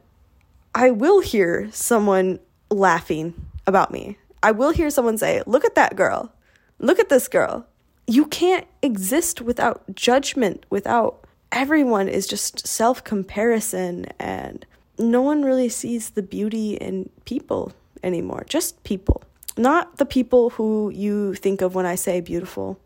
I 0.75 0.91
will 0.91 1.21
hear 1.21 1.69
someone 1.73 2.39
laughing 2.71 3.35
about 3.67 3.91
me. 3.91 4.17
I 4.43 4.53
will 4.53 4.71
hear 4.71 4.89
someone 4.89 5.19
say, 5.19 5.43
Look 5.47 5.65
at 5.65 5.75
that 5.75 5.97
girl. 5.97 6.33
Look 6.79 6.99
at 6.99 7.09
this 7.11 7.29
girl 7.29 7.67
you 8.11 8.27
can't 8.27 8.67
exist 8.83 9.41
without 9.41 9.95
judgment, 9.95 10.67
without 10.69 11.25
everyone 11.53 12.09
is 12.09 12.27
just 12.27 12.67
self 12.67 13.05
comparison, 13.05 14.07
and 14.19 14.67
no 14.99 15.23
one 15.23 15.45
really 15.45 15.69
sees 15.69 16.11
the 16.11 16.23
beauty 16.23 16.75
in 16.75 17.09
people 17.25 17.73
anymore. 18.03 18.45
Just 18.49 18.83
people. 18.83 19.23
Not 19.57 19.99
the 19.99 20.07
people 20.07 20.51
who 20.51 20.91
you 20.91 21.35
think 21.35 21.63
of 21.63 21.77
when 21.77 21.87
I 21.87 21.95
say 21.95 22.21
beautiful, 22.21 22.81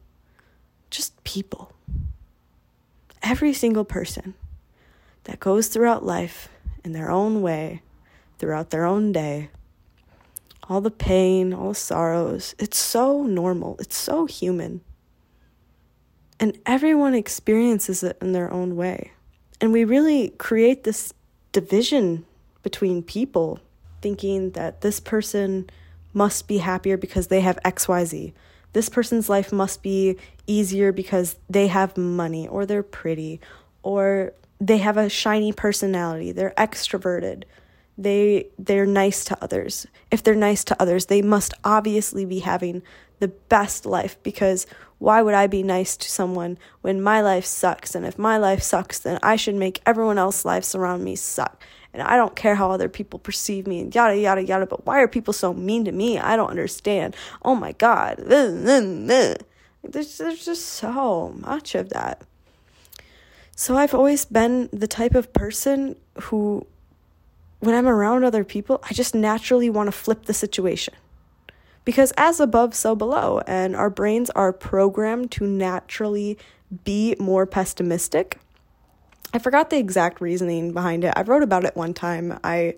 just 0.90 1.24
people. 1.24 1.72
Every 3.22 3.54
single 3.54 3.84
person 3.86 4.34
that 5.24 5.40
goes 5.40 5.68
throughout 5.68 6.04
life 6.04 6.50
in 6.84 6.92
their 6.92 7.10
own 7.10 7.40
way, 7.40 7.80
throughout 8.38 8.68
their 8.68 8.84
own 8.84 9.10
day, 9.10 9.48
all 10.68 10.82
the 10.82 10.90
pain, 10.90 11.54
all 11.54 11.70
the 11.70 11.74
sorrows, 11.74 12.54
it's 12.58 12.76
so 12.76 13.22
normal, 13.22 13.76
it's 13.78 13.96
so 13.96 14.26
human. 14.26 14.82
And 16.40 16.58
everyone 16.66 17.14
experiences 17.14 18.02
it 18.02 18.18
in 18.20 18.32
their 18.32 18.52
own 18.52 18.76
way. 18.76 19.12
And 19.60 19.72
we 19.72 19.84
really 19.84 20.30
create 20.30 20.84
this 20.84 21.12
division 21.52 22.26
between 22.62 23.02
people, 23.02 23.60
thinking 24.02 24.50
that 24.50 24.80
this 24.80 25.00
person 25.00 25.70
must 26.12 26.48
be 26.48 26.58
happier 26.58 26.96
because 26.96 27.28
they 27.28 27.40
have 27.40 27.58
XYZ. 27.64 28.32
This 28.72 28.88
person's 28.88 29.28
life 29.28 29.52
must 29.52 29.82
be 29.82 30.16
easier 30.46 30.92
because 30.92 31.36
they 31.48 31.68
have 31.68 31.96
money 31.96 32.48
or 32.48 32.66
they're 32.66 32.82
pretty 32.82 33.40
or 33.82 34.32
they 34.60 34.78
have 34.78 34.96
a 34.96 35.08
shiny 35.08 35.52
personality, 35.52 36.32
they're 36.32 36.54
extroverted. 36.56 37.44
They 37.96 38.48
they're 38.58 38.86
nice 38.86 39.24
to 39.26 39.38
others. 39.42 39.86
If 40.10 40.22
they're 40.22 40.34
nice 40.34 40.64
to 40.64 40.82
others, 40.82 41.06
they 41.06 41.22
must 41.22 41.54
obviously 41.64 42.24
be 42.24 42.40
having 42.40 42.82
the 43.20 43.28
best 43.28 43.86
life 43.86 44.16
because 44.22 44.66
why 44.98 45.22
would 45.22 45.34
I 45.34 45.46
be 45.46 45.62
nice 45.62 45.96
to 45.98 46.10
someone 46.10 46.58
when 46.80 47.00
my 47.00 47.20
life 47.20 47.44
sucks? 47.44 47.94
And 47.94 48.06
if 48.06 48.18
my 48.18 48.36
life 48.38 48.62
sucks, 48.62 48.98
then 48.98 49.18
I 49.22 49.36
should 49.36 49.54
make 49.54 49.82
everyone 49.86 50.18
else's 50.18 50.44
lives 50.44 50.74
around 50.74 51.04
me 51.04 51.14
suck. 51.14 51.62
And 51.92 52.02
I 52.02 52.16
don't 52.16 52.34
care 52.34 52.56
how 52.56 52.70
other 52.70 52.88
people 52.88 53.20
perceive 53.20 53.66
me 53.66 53.80
and 53.80 53.94
yada, 53.94 54.16
yada, 54.18 54.42
yada. 54.42 54.66
But 54.66 54.84
why 54.84 55.00
are 55.00 55.08
people 55.08 55.32
so 55.32 55.54
mean 55.54 55.84
to 55.84 55.92
me? 55.92 56.18
I 56.18 56.34
don't 56.36 56.50
understand. 56.50 57.14
Oh 57.42 57.54
my 57.54 57.72
God. 57.72 58.18
There's, 59.86 60.16
there's 60.16 60.44
just 60.44 60.64
so 60.64 61.34
much 61.36 61.74
of 61.74 61.90
that. 61.90 62.22
So 63.54 63.76
I've 63.76 63.94
always 63.94 64.24
been 64.24 64.70
the 64.72 64.88
type 64.88 65.14
of 65.14 65.34
person 65.34 65.96
who, 66.22 66.66
when 67.64 67.74
I'm 67.74 67.86
around 67.86 68.24
other 68.24 68.44
people, 68.44 68.80
I 68.88 68.94
just 68.94 69.14
naturally 69.14 69.70
want 69.70 69.88
to 69.88 69.92
flip 69.92 70.26
the 70.26 70.34
situation 70.34 70.94
because 71.84 72.12
as 72.16 72.40
above, 72.40 72.74
so 72.74 72.94
below, 72.94 73.40
and 73.46 73.76
our 73.76 73.90
brains 73.90 74.30
are 74.30 74.52
programmed 74.52 75.30
to 75.32 75.46
naturally 75.46 76.38
be 76.84 77.14
more 77.18 77.46
pessimistic. 77.46 78.38
I 79.32 79.38
forgot 79.38 79.70
the 79.70 79.78
exact 79.78 80.20
reasoning 80.20 80.72
behind 80.72 81.04
it. 81.04 81.12
I 81.16 81.22
wrote 81.22 81.42
about 81.42 81.64
it 81.64 81.76
one 81.76 81.94
time. 81.94 82.38
I 82.42 82.76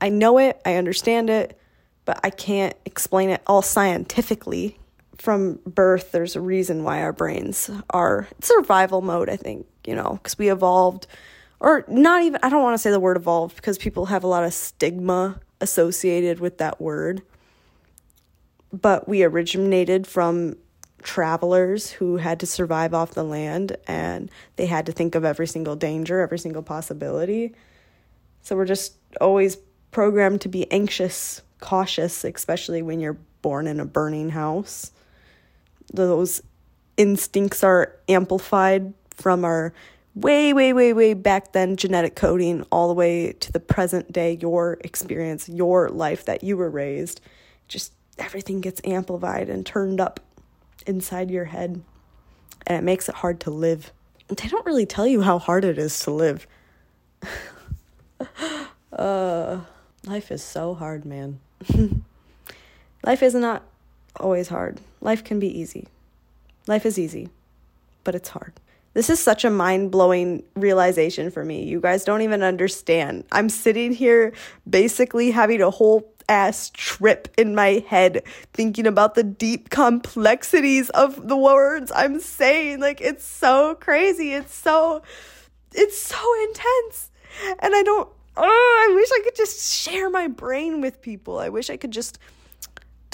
I 0.00 0.08
know 0.08 0.38
it, 0.38 0.60
I 0.64 0.74
understand 0.74 1.30
it, 1.30 1.58
but 2.04 2.20
I 2.22 2.30
can't 2.30 2.76
explain 2.84 3.30
it 3.30 3.42
all 3.46 3.62
scientifically. 3.62 4.78
From 5.16 5.58
birth, 5.66 6.12
there's 6.12 6.36
a 6.36 6.40
reason 6.40 6.84
why 6.84 7.00
our 7.00 7.12
brains 7.12 7.70
are 7.88 8.28
survival 8.42 9.00
mode, 9.00 9.30
I 9.30 9.36
think, 9.36 9.66
you 9.86 9.94
know, 9.94 10.18
because 10.22 10.36
we 10.36 10.50
evolved, 10.50 11.06
or 11.60 11.84
not 11.88 12.22
even, 12.22 12.40
I 12.42 12.48
don't 12.48 12.62
want 12.62 12.74
to 12.74 12.78
say 12.78 12.90
the 12.90 13.00
word 13.00 13.16
evolved 13.16 13.56
because 13.56 13.78
people 13.78 14.06
have 14.06 14.24
a 14.24 14.26
lot 14.26 14.44
of 14.44 14.52
stigma 14.52 15.40
associated 15.60 16.40
with 16.40 16.58
that 16.58 16.80
word 16.80 17.22
but 18.72 19.08
we 19.08 19.22
originated 19.22 20.06
from 20.06 20.56
travelers 21.02 21.90
who 21.90 22.16
had 22.16 22.40
to 22.40 22.46
survive 22.46 22.92
off 22.92 23.12
the 23.12 23.22
land 23.22 23.76
and 23.86 24.30
they 24.56 24.66
had 24.66 24.86
to 24.86 24.92
think 24.92 25.14
of 25.14 25.24
every 25.24 25.46
single 25.46 25.76
danger, 25.76 26.20
every 26.20 26.38
single 26.38 26.62
possibility. 26.62 27.54
So 28.42 28.56
we're 28.56 28.64
just 28.64 28.94
always 29.20 29.56
programmed 29.90 30.40
to 30.42 30.48
be 30.48 30.70
anxious, 30.72 31.42
cautious, 31.60 32.24
especially 32.24 32.82
when 32.82 33.00
you're 33.00 33.18
born 33.42 33.66
in 33.66 33.78
a 33.78 33.84
burning 33.84 34.30
house. 34.30 34.90
Those 35.92 36.42
instincts 36.96 37.62
are 37.62 37.94
amplified 38.08 38.92
from 39.10 39.44
our 39.44 39.72
way, 40.16 40.52
way, 40.52 40.72
way, 40.72 40.92
way 40.92 41.14
back 41.14 41.52
then 41.52 41.76
genetic 41.76 42.16
coding 42.16 42.66
all 42.72 42.88
the 42.88 42.94
way 42.94 43.32
to 43.34 43.52
the 43.52 43.60
present 43.60 44.10
day, 44.10 44.38
your 44.40 44.78
experience, 44.80 45.48
your 45.48 45.90
life 45.90 46.24
that 46.24 46.42
you 46.42 46.56
were 46.56 46.70
raised. 46.70 47.20
Just 47.68 47.92
everything 48.18 48.60
gets 48.60 48.80
amplified 48.84 49.48
and 49.48 49.64
turned 49.64 50.00
up 50.00 50.18
inside 50.86 51.30
your 51.30 51.44
head 51.44 51.82
and 52.66 52.78
it 52.78 52.82
makes 52.82 53.08
it 53.08 53.16
hard 53.16 53.40
to 53.40 53.50
live. 53.50 53.92
They 54.28 54.48
don't 54.48 54.66
really 54.66 54.86
tell 54.86 55.06
you 55.06 55.22
how 55.22 55.38
hard 55.38 55.64
it 55.64 55.78
is 55.78 56.00
to 56.00 56.10
live. 56.10 56.46
uh, 58.92 59.60
life 60.04 60.32
is 60.32 60.42
so 60.42 60.74
hard, 60.74 61.04
man. 61.04 61.38
life 63.04 63.22
is 63.22 63.34
not 63.34 63.62
always 64.18 64.48
hard. 64.48 64.80
Life 65.00 65.22
can 65.22 65.38
be 65.38 65.46
easy. 65.46 65.86
Life 66.66 66.84
is 66.84 66.98
easy, 66.98 67.28
but 68.02 68.14
it's 68.14 68.30
hard. 68.30 68.54
This 68.96 69.10
is 69.10 69.20
such 69.20 69.44
a 69.44 69.50
mind 69.50 69.90
blowing 69.90 70.42
realization 70.54 71.30
for 71.30 71.44
me. 71.44 71.64
You 71.64 71.82
guys 71.82 72.02
don't 72.02 72.22
even 72.22 72.42
understand. 72.42 73.24
I'm 73.30 73.50
sitting 73.50 73.92
here 73.92 74.32
basically 74.66 75.32
having 75.32 75.60
a 75.60 75.70
whole 75.70 76.14
ass 76.30 76.70
trip 76.72 77.28
in 77.36 77.54
my 77.54 77.84
head 77.86 78.22
thinking 78.54 78.86
about 78.86 79.14
the 79.14 79.22
deep 79.22 79.68
complexities 79.68 80.88
of 80.88 81.28
the 81.28 81.36
words 81.36 81.92
I'm 81.94 82.20
saying. 82.20 82.80
Like 82.80 83.02
it's 83.02 83.22
so 83.22 83.74
crazy. 83.74 84.32
It's 84.32 84.54
so 84.54 85.02
it's 85.74 85.98
so 85.98 86.42
intense. 86.44 87.10
And 87.58 87.76
I 87.76 87.82
don't 87.82 88.08
oh, 88.38 88.88
I 88.88 88.94
wish 88.94 89.10
I 89.12 89.20
could 89.24 89.36
just 89.36 89.74
share 89.74 90.08
my 90.08 90.26
brain 90.26 90.80
with 90.80 91.02
people. 91.02 91.38
I 91.38 91.50
wish 91.50 91.68
I 91.68 91.76
could 91.76 91.90
just 91.90 92.18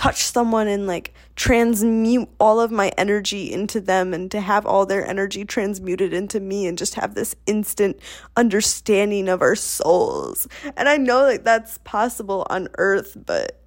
touch 0.03 0.25
someone 0.25 0.67
and 0.67 0.89
like 0.89 1.15
transmute 1.37 2.29
all 2.41 2.61
of 2.61 2.73
my 2.73 2.89
energy 2.99 3.53
into 3.53 3.81
them 3.81 4.13
and 4.13 4.33
to 4.33 4.41
have 4.41 4.67
all 4.67 4.85
their 4.85 5.07
energy 5.07 5.45
transmuted 5.45 6.13
into 6.13 6.41
me 6.41 6.67
and 6.67 6.77
just 6.77 6.97
have 6.97 7.15
this 7.15 7.37
instant 7.47 7.97
understanding 8.37 9.29
of 9.29 9.41
our 9.41 9.55
souls. 9.55 10.49
And 10.77 10.89
I 10.89 10.97
know 10.97 11.31
that 11.31 11.45
that's 11.45 11.79
possible 11.85 12.45
on 12.51 12.67
earth, 12.79 13.17
but 13.27 13.61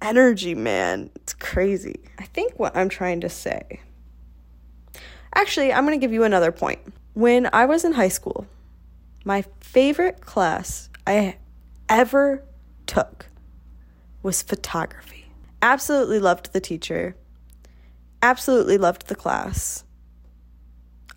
energy, 0.00 0.54
man, 0.54 1.10
it's 1.16 1.34
crazy. 1.34 2.00
I 2.18 2.24
think 2.24 2.58
what 2.58 2.74
I'm 2.74 2.88
trying 2.88 3.20
to 3.20 3.28
say. 3.28 3.82
Actually, 5.34 5.70
I'm 5.70 5.84
going 5.84 6.00
to 6.00 6.02
give 6.02 6.14
you 6.14 6.24
another 6.24 6.50
point. 6.50 6.80
When 7.12 7.50
I 7.52 7.66
was 7.66 7.84
in 7.84 7.92
high 7.92 8.08
school, 8.08 8.46
my 9.26 9.44
favorite 9.60 10.22
class 10.22 10.88
I 11.06 11.36
ever 11.90 12.42
took 12.86 13.26
was 14.22 14.40
photography. 14.40 15.15
Absolutely 15.62 16.18
loved 16.18 16.52
the 16.52 16.60
teacher. 16.60 17.16
Absolutely 18.22 18.78
loved 18.78 19.08
the 19.08 19.14
class. 19.14 19.84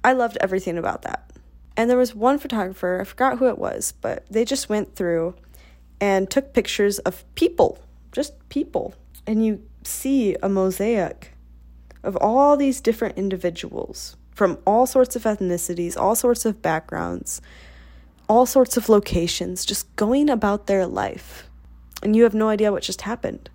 I 0.03 0.13
loved 0.13 0.38
everything 0.39 0.77
about 0.77 1.01
that. 1.03 1.29
And 1.75 1.89
there 1.89 1.98
was 1.98 2.15
one 2.15 2.39
photographer, 2.39 3.00
I 3.01 3.03
forgot 3.03 3.38
who 3.38 3.48
it 3.48 3.58
was, 3.58 3.93
but 4.01 4.25
they 4.29 4.46
just 4.46 4.69
went 4.69 4.96
through 4.96 5.36
and 6.01 6.29
took 6.29 6.53
pictures 6.53 7.00
of 7.00 7.24
people, 7.36 7.79
just 8.12 8.34
people. 8.50 8.93
And 9.25 9.46
you 9.46 9.63
see 9.84 10.36
a 10.41 10.50
mosaic 10.50 11.34
of 12.03 12.15
all 12.17 12.58
these 12.58 12.81
different 12.81 13.17
individuals 13.17 14.15
from 14.34 14.58
all 14.65 14.86
sorts 14.86 15.15
of 15.15 15.24
ethnicities, 15.24 15.98
all 15.98 16.15
sorts 16.15 16.46
of 16.46 16.62
backgrounds, 16.62 17.41
all 18.29 18.46
sorts 18.46 18.77
of 18.77 18.88
locations, 18.88 19.65
just 19.65 19.93
going 19.96 20.29
about 20.29 20.67
their 20.67 20.86
life. 20.86 21.50
And 22.01 22.15
you 22.15 22.24
have 22.24 22.34
no 22.34 22.48
idea 22.48 22.72
what 22.72 22.84
just 22.84 23.01
happened. 23.01 23.50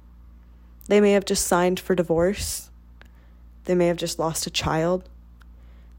They 0.87 1.01
may 1.01 1.13
have 1.13 1.25
just 1.25 1.47
signed 1.47 1.81
for 1.81 1.95
divorce. 1.95 2.71
They 3.65 3.75
may 3.75 3.87
have 3.87 3.97
just 3.97 4.19
lost 4.19 4.47
a 4.47 4.51
child. 4.51 5.09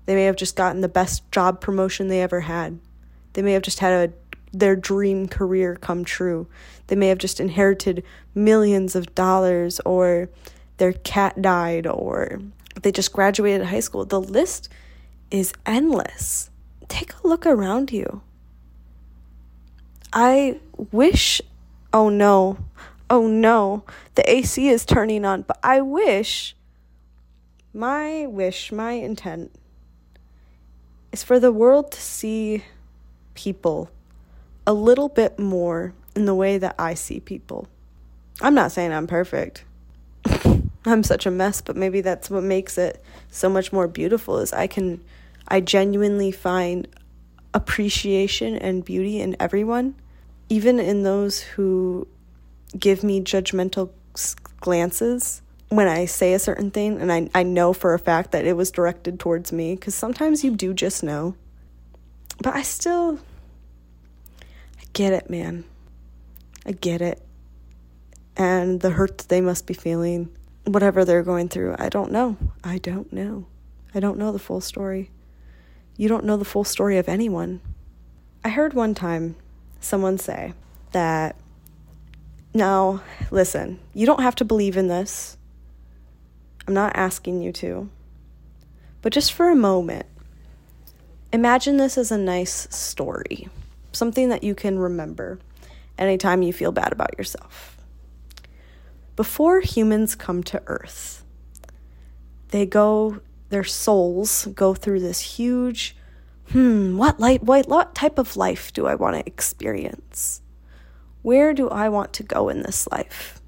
They 0.06 0.16
may 0.16 0.26
have 0.26 0.36
just 0.36 0.56
gotten 0.56 0.82
the 0.82 0.88
best 0.88 1.30
job 1.32 1.60
promotion 1.60 2.08
they 2.08 2.22
ever 2.22 2.42
had. 2.42 2.80
They 3.34 3.42
may 3.42 3.54
have 3.54 3.64
just 3.64 3.80
had 3.80 4.10
a, 4.10 4.14
their 4.56 4.76
dream 4.76 5.28
career 5.28 5.76
come 5.76 6.06
true. 6.06 6.48
They 6.88 6.96
may 6.96 7.08
have 7.08 7.18
just 7.18 7.40
inherited 7.40 8.04
millions 8.36 8.96
of 8.96 9.16
dollars, 9.16 9.80
or 9.82 10.30
their 10.78 10.94
cat 10.94 11.42
died, 11.42 11.88
or 11.88 12.40
they 12.82 12.92
just 12.92 13.12
graduated 13.12 13.68
high 13.68 13.80
school. 13.80 14.06
The 14.06 14.22
list 14.22 14.70
is 15.32 15.54
endless. 15.66 16.52
Take 16.88 17.14
a 17.16 17.28
look 17.28 17.46
around 17.48 17.92
you. 17.92 18.22
I 20.14 20.60
wish, 20.92 21.42
oh 21.92 22.10
no, 22.10 22.58
oh 23.16 23.28
no, 23.28 23.86
the 24.16 24.30
AC 24.30 24.68
is 24.68 24.86
turning 24.86 25.24
on, 25.24 25.44
but 25.44 25.58
I 25.64 25.80
wish, 25.80 26.54
my 27.74 28.26
wish, 28.26 28.74
my 28.74 28.92
intent 28.92 29.56
is 31.14 31.24
for 31.24 31.40
the 31.40 31.54
world 31.54 31.94
to 31.94 32.02
see 32.02 32.66
people 33.34 33.90
a 34.68 34.74
little 34.74 35.08
bit 35.08 35.40
more 35.40 35.94
in 36.14 36.26
the 36.26 36.36
way 36.36 36.58
that 36.58 36.76
I 36.78 36.94
see 36.94 37.22
people. 37.22 37.70
I'm 38.42 38.54
not 38.54 38.74
saying 38.74 38.92
I'm 38.92 39.08
perfect. 39.08 39.64
I'm 40.86 41.04
such 41.04 41.26
a 41.26 41.32
mess, 41.32 41.62
but 41.62 41.78
maybe 41.78 42.02
that's 42.02 42.30
what 42.30 42.44
makes 42.44 42.78
it 42.78 43.02
so 43.32 43.48
much 43.48 43.72
more 43.72 43.88
beautiful 43.88 44.40
is 44.40 44.52
I 44.52 44.68
can 44.68 45.02
I 45.48 45.62
genuinely 45.62 46.34
find 46.34 46.86
appreciation 47.54 48.58
and 48.58 48.84
beauty 48.84 49.22
in 49.22 49.38
everyone, 49.40 49.96
even 50.50 50.82
in 50.82 51.04
those 51.04 51.40
who 51.40 52.10
give 52.78 53.04
me 53.04 53.22
judgmental 53.22 53.92
glances 54.60 55.42
when 55.70 55.88
I 55.88 56.06
say 56.06 56.34
a 56.34 56.40
certain 56.40 56.72
thing 56.72 57.02
and 57.02 57.12
I, 57.12 57.30
I 57.34 57.44
know 57.44 57.74
for 57.74 57.94
a 57.94 58.00
fact 58.00 58.32
that 58.32 58.46
it 58.46 58.54
was 58.54 58.72
directed 58.72 59.20
towards 59.20 59.52
me 59.52 59.76
because 59.76 59.96
sometimes 59.96 60.44
you 60.44 60.52
do 60.52 60.74
just 60.74 61.04
know. 61.04 61.36
But 62.42 62.56
I 62.56 62.62
still 62.62 63.20
I 64.80 64.84
get 64.94 65.14
it, 65.14 65.30
man. 65.30 65.66
I 66.66 66.72
get 66.72 67.02
it. 67.02 67.22
And 68.38 68.82
the 68.82 68.92
hurt 68.92 69.18
that 69.18 69.30
they 69.30 69.42
must 69.42 69.66
be 69.66 69.74
feeling, 69.74 70.30
whatever 70.66 71.06
they're 71.06 71.24
going 71.24 71.48
through, 71.48 71.76
I 71.80 71.90
don't 71.90 72.12
know. 72.12 72.38
I 72.64 72.78
don't 72.78 73.12
know. 73.14 73.48
I 73.94 74.00
don't 74.00 74.18
know 74.18 74.32
the 74.32 74.40
full 74.40 74.62
story. 74.62 75.10
You 75.96 76.10
don't 76.10 76.26
know 76.26 76.36
the 76.36 76.46
full 76.46 76.66
story 76.66 76.98
of 76.98 77.08
anyone. 77.08 77.62
I 78.44 78.50
heard 78.50 78.74
one 78.74 78.94
time 78.94 79.36
someone 79.80 80.18
say 80.18 80.54
that 80.92 81.38
now, 82.56 83.02
listen, 83.32 83.80
you 83.94 84.06
don't 84.06 84.22
have 84.22 84.36
to 84.36 84.46
believe 84.46 84.78
in 84.78 84.88
this. 84.88 85.38
I'm 86.66 86.74
not 86.74 86.96
asking 86.96 87.42
you 87.42 87.52
to. 87.52 87.90
But 89.02 89.12
just 89.12 89.34
for 89.34 89.50
a 89.50 89.56
moment, 89.56 90.06
imagine 91.34 91.76
this 91.76 91.98
as 91.98 92.12
a 92.12 92.18
nice 92.18 92.68
story, 92.74 93.50
something 93.92 94.30
that 94.30 94.44
you 94.44 94.56
can 94.56 94.80
remember 94.80 95.38
anytime 95.98 96.42
you 96.42 96.54
feel 96.54 96.72
bad 96.72 96.94
about 96.94 97.18
yourself. 97.18 97.78
Before 99.18 99.60
humans 99.60 100.16
come 100.16 100.42
to 100.44 100.64
Earth, 100.66 101.26
they 102.50 102.66
go, 102.66 103.20
their 103.50 103.66
souls 103.66 104.48
go 104.56 104.74
through 104.74 105.02
this 105.02 105.20
huge, 105.20 105.96
hmm, 106.52 106.98
what, 106.98 107.20
light, 107.20 107.44
what, 107.44 107.68
what 107.68 107.94
type 107.94 108.18
of 108.18 108.38
life 108.38 108.72
do 108.72 108.88
I 108.88 108.96
want 108.96 109.18
to 109.18 109.28
experience? 109.28 110.42
Where 111.26 111.56
do 111.56 111.70
I 111.70 111.90
want 111.90 112.14
to 112.14 112.24
go 112.24 112.50
in 112.50 112.62
this 112.62 112.88
life? 112.92 113.42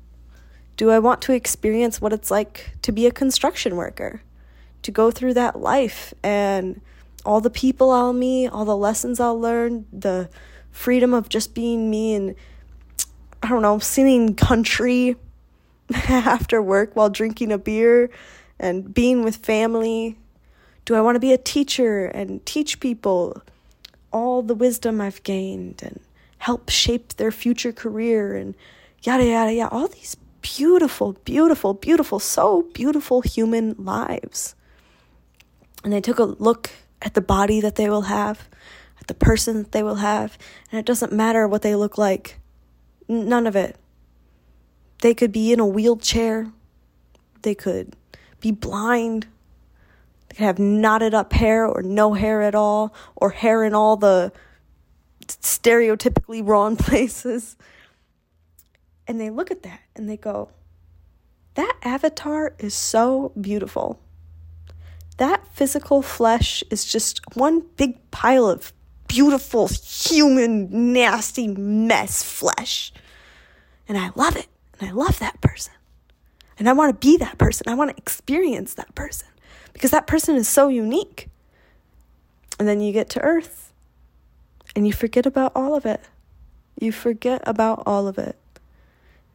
Do 0.77 0.89
I 0.89 0.97
want 0.97 1.21
to 1.21 1.33
experience 1.33 2.01
what 2.01 2.11
it's 2.11 2.31
like 2.31 2.71
to 2.81 2.91
be 2.91 3.05
a 3.05 3.11
construction 3.11 3.75
worker? 3.75 4.23
To 4.81 4.91
go 4.91 5.11
through 5.11 5.35
that 5.35 5.59
life 5.59 6.11
and 6.23 6.81
all 7.23 7.39
the 7.39 7.51
people 7.51 7.91
I'll 7.91 8.13
meet, 8.13 8.47
all 8.47 8.65
the 8.65 8.75
lessons 8.75 9.19
I'll 9.19 9.39
learn, 9.39 9.85
the 9.93 10.27
freedom 10.71 11.13
of 11.13 11.29
just 11.29 11.53
being 11.53 11.87
me 11.91 12.15
and 12.15 12.33
I 13.43 13.49
don't 13.49 13.61
know, 13.61 13.77
singing 13.77 14.33
country 14.33 15.15
after 16.09 16.63
work 16.63 16.95
while 16.95 17.11
drinking 17.11 17.51
a 17.51 17.59
beer 17.59 18.09
and 18.59 18.91
being 18.91 19.23
with 19.23 19.35
family? 19.35 20.17
Do 20.85 20.95
I 20.95 21.01
want 21.01 21.15
to 21.15 21.19
be 21.19 21.31
a 21.31 21.37
teacher 21.37 22.05
and 22.05 22.43
teach 22.43 22.79
people 22.79 23.43
all 24.11 24.41
the 24.41 24.55
wisdom 24.55 24.99
I've 24.99 25.21
gained 25.21 25.83
and 25.83 25.99
help 26.39 26.69
shape 26.69 27.13
their 27.13 27.32
future 27.32 27.71
career 27.71 28.36
and 28.36 28.56
yada, 29.04 29.26
yada, 29.26 29.54
yada? 29.54 29.73
All 29.73 29.88
these 29.88 30.15
beautiful, 30.41 31.13
beautiful, 31.26 31.73
beautiful, 31.73 32.19
so 32.19 32.63
beautiful 32.73 33.21
human 33.21 33.76
lives. 33.78 34.56
And 35.84 35.93
they 35.93 36.02
took 36.02 36.19
a 36.19 36.23
look 36.23 36.71
at 37.02 37.13
the 37.13 37.21
body 37.21 37.62
that 37.62 37.76
they 37.76 37.89
will 37.89 38.04
have, 38.04 38.47
at 39.00 39.08
the 39.08 39.13
person 39.13 39.58
that 39.58 39.71
they 39.71 39.84
will 39.84 39.95
have, 39.95 40.38
and 40.71 40.80
it 40.80 40.86
doesn't 40.86 41.12
matter 41.12 41.47
what 41.47 41.62
they 41.62 41.76
look 41.76 41.97
like. 41.97 42.39
None 43.08 43.47
of 43.47 43.56
it. 43.56 43.78
They 45.02 45.13
could 45.13 45.32
be 45.32 45.54
in 45.54 45.60
a 45.60 45.65
wheelchair. 45.65 46.52
They 47.43 47.56
could 47.56 47.95
be 48.41 48.52
blind. 48.52 49.28
They 50.28 50.36
could 50.36 50.45
have 50.45 50.60
knotted 50.60 51.13
up 51.13 51.34
hair 51.34 51.67
or 51.67 51.82
no 51.84 52.13
hair 52.13 52.41
at 52.41 52.56
all, 52.56 52.93
or 53.15 53.30
hair 53.30 53.63
in 53.63 53.73
all 53.73 53.95
the 53.97 54.32
stereotypically 55.27 56.47
wrong 56.47 56.75
places 56.77 57.57
and 59.07 59.19
they 59.19 59.29
look 59.29 59.51
at 59.51 59.63
that 59.63 59.79
and 59.95 60.09
they 60.09 60.17
go, 60.17 60.49
that 61.55 61.77
avatar 61.81 62.53
is 62.59 62.73
so 62.73 63.31
beautiful. 63.39 63.99
That 65.17 65.47
physical 65.47 66.01
flesh 66.01 66.63
is 66.69 66.85
just 66.85 67.21
one 67.35 67.63
big 67.77 68.11
pile 68.11 68.47
of 68.47 68.73
beautiful, 69.07 69.67
human, 69.67 70.93
nasty 70.93 71.47
mess 71.47 72.21
flesh. 72.21 72.91
And 73.87 73.97
I 73.97 74.11
love 74.15 74.35
it. 74.35 74.47
And 74.79 74.89
I 74.89 74.91
love 74.91 75.17
that 75.19 75.41
person. 75.41 75.73
And 76.59 76.69
I 76.69 76.73
want 76.73 76.89
to 76.99 77.07
be 77.07 77.17
that 77.17 77.37
person. 77.37 77.67
I 77.69 77.73
want 77.73 77.91
to 77.91 77.97
experience 77.97 78.73
that 78.75 78.93
person 78.93 79.29
because 79.73 79.91
that 79.91 80.05
person 80.05 80.35
is 80.35 80.47
so 80.47 80.67
unique. 80.67 81.29
And 82.59 82.67
then 82.67 82.81
you 82.81 82.91
get 82.91 83.09
to 83.11 83.21
Earth 83.21 83.66
and 84.77 84.85
you 84.85 84.93
forget 84.93 85.25
about 85.25 85.53
all 85.55 85.73
of 85.73 85.87
it. 85.87 86.01
You 86.79 86.91
forget 86.91 87.41
about 87.47 87.81
all 87.87 88.07
of 88.07 88.19
it. 88.19 88.37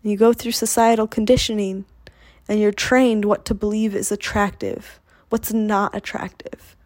You 0.05 0.17
go 0.17 0.33
through 0.33 0.53
societal 0.53 1.09
conditioning 1.09 1.85
and 2.49 2.61
you're 2.61 2.71
trained 2.71 3.25
what 3.25 3.45
to 3.47 3.55
believe 3.55 3.93
is 3.97 4.13
attractive, 4.13 5.01
what's 5.31 5.53
not 5.53 5.97
attractive. 5.97 6.77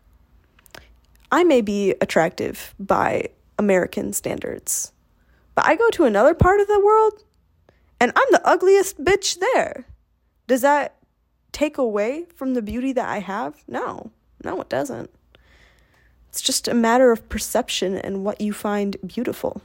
I 1.30 1.44
may 1.44 1.60
be 1.60 1.90
attractive 2.00 2.74
by 2.80 3.28
American 3.58 4.14
standards, 4.14 4.90
but 5.54 5.66
I 5.66 5.76
go 5.76 5.90
to 5.90 6.04
another 6.04 6.32
part 6.32 6.58
of 6.58 6.66
the 6.66 6.80
world 6.80 7.24
and 8.00 8.10
I'm 8.16 8.28
the 8.30 8.48
ugliest 8.48 9.04
bitch 9.04 9.38
there. 9.38 9.84
Does 10.46 10.62
that 10.62 10.96
take 11.52 11.76
away 11.76 12.24
from 12.34 12.54
the 12.54 12.62
beauty 12.62 12.94
that 12.94 13.06
I 13.06 13.18
have? 13.18 13.62
No, 13.68 14.12
no, 14.42 14.62
it 14.62 14.70
doesn't. 14.70 15.10
It's 16.37 16.42
just 16.42 16.68
a 16.68 16.75
matter 16.75 17.12
of 17.12 17.27
perception 17.31 17.96
and 17.96 18.22
what 18.22 18.42
you 18.42 18.53
find 18.53 18.99
beautiful. 19.07 19.62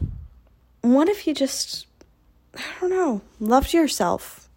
What 0.80 1.10
if 1.10 1.28
you 1.28 1.34
just 1.34 1.86
I 2.56 2.62
don't 2.80 2.90
know, 2.90 3.22
loved 3.42 3.74
yourself 3.74 4.48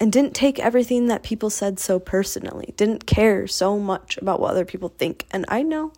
and 0.00 0.12
didn't 0.12 0.34
take 0.34 0.58
everything 0.58 1.06
that 1.06 1.22
people 1.22 1.48
said 1.48 1.78
so 1.78 2.00
personally, 2.00 2.74
didn't 2.76 3.06
care 3.06 3.46
so 3.46 3.78
much 3.78 4.18
about 4.18 4.40
what 4.40 4.50
other 4.50 4.64
people 4.64 4.88
think. 4.88 5.26
And 5.30 5.44
I 5.46 5.62
know, 5.62 5.92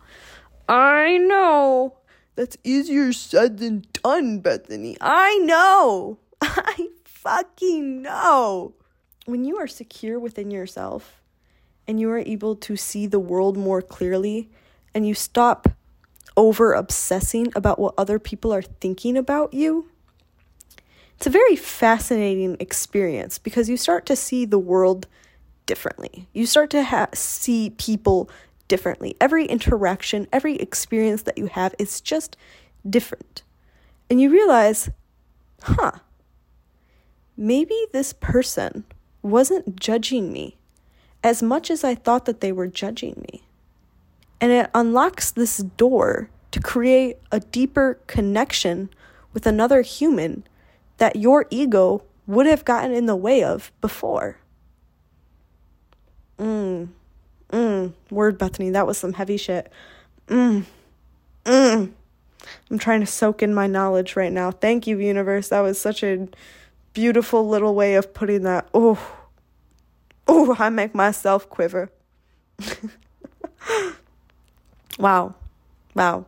I 0.69 1.17
know 1.17 1.95
that's 2.35 2.55
easier 2.63 3.11
said 3.11 3.57
than 3.57 3.87
done, 3.93 4.41
Bethany. 4.41 4.95
I 5.01 5.39
know, 5.39 6.19
I 6.41 6.89
fucking 7.03 8.03
know. 8.03 8.75
When 9.25 9.43
you 9.43 9.57
are 9.57 9.65
secure 9.65 10.19
within 10.19 10.51
yourself 10.51 11.19
and 11.87 11.99
you 11.99 12.11
are 12.11 12.19
able 12.19 12.55
to 12.57 12.75
see 12.75 13.07
the 13.07 13.19
world 13.19 13.57
more 13.57 13.81
clearly 13.81 14.51
and 14.93 15.07
you 15.07 15.13
stop 15.13 15.69
over 16.35 16.73
obsessing 16.73 17.51
about 17.55 17.79
what 17.79 17.93
other 17.97 18.19
people 18.19 18.53
are 18.53 18.61
thinking 18.61 19.15
about 19.17 19.53
you 19.53 19.89
it's 21.23 21.27
a 21.27 21.29
very 21.29 21.55
fascinating 21.55 22.57
experience 22.59 23.37
because 23.37 23.69
you 23.69 23.77
start 23.77 24.05
to 24.07 24.15
see 24.15 24.43
the 24.43 24.59
world 24.59 25.07
differently. 25.65 26.27
You 26.33 26.45
start 26.45 26.69
to 26.71 26.83
ha- 26.83 27.07
see 27.13 27.69
people 27.69 28.29
differently. 28.67 29.15
Every 29.21 29.45
interaction, 29.45 30.27
every 30.33 30.57
experience 30.57 31.21
that 31.21 31.37
you 31.37 31.45
have 31.45 31.75
is 31.79 32.01
just 32.01 32.35
different. 32.89 33.43
And 34.09 34.19
you 34.19 34.29
realize, 34.29 34.89
huh, 35.61 35.99
maybe 37.37 37.85
this 37.93 38.11
person 38.11 38.83
wasn't 39.21 39.79
judging 39.79 40.31
me 40.33 40.57
as 41.23 41.41
much 41.41 41.71
as 41.71 41.85
I 41.85 41.95
thought 41.95 42.25
that 42.25 42.41
they 42.41 42.51
were 42.51 42.67
judging 42.67 43.25
me. 43.31 43.43
And 44.39 44.51
it 44.51 44.69
unlocks 44.73 45.31
this 45.31 45.57
door 45.57 46.29
to 46.51 46.59
create 46.59 47.17
a 47.31 47.39
deeper 47.39 47.99
connection 48.07 48.89
with 49.33 49.47
another 49.47 49.81
human 49.81 50.43
that 50.97 51.15
your 51.15 51.45
ego 51.49 52.03
would 52.27 52.45
have 52.45 52.63
gotten 52.63 52.91
in 52.91 53.05
the 53.05 53.15
way 53.15 53.43
of 53.43 53.71
before. 53.81 54.37
Mmm. 56.37 56.89
Mmm. 57.49 57.93
Word, 58.09 58.37
Bethany. 58.37 58.69
That 58.69 58.87
was 58.87 58.97
some 58.97 59.13
heavy 59.13 59.37
shit. 59.37 59.71
Mmm. 60.27 60.65
Mmm. 61.45 61.91
I'm 62.69 62.77
trying 62.77 62.99
to 62.99 63.05
soak 63.05 63.41
in 63.41 63.53
my 63.53 63.67
knowledge 63.67 64.15
right 64.15 64.31
now. 64.31 64.51
Thank 64.51 64.87
you, 64.87 64.99
universe. 64.99 65.49
That 65.49 65.61
was 65.61 65.79
such 65.79 66.03
a 66.03 66.27
beautiful 66.93 67.47
little 67.47 67.75
way 67.75 67.95
of 67.95 68.13
putting 68.13 68.43
that. 68.43 68.67
Oh. 68.73 68.99
Oh, 70.27 70.55
I 70.57 70.69
make 70.69 70.95
myself 70.95 71.49
quiver. 71.49 71.91
wow. 74.97 75.35
Wow. 75.95 76.25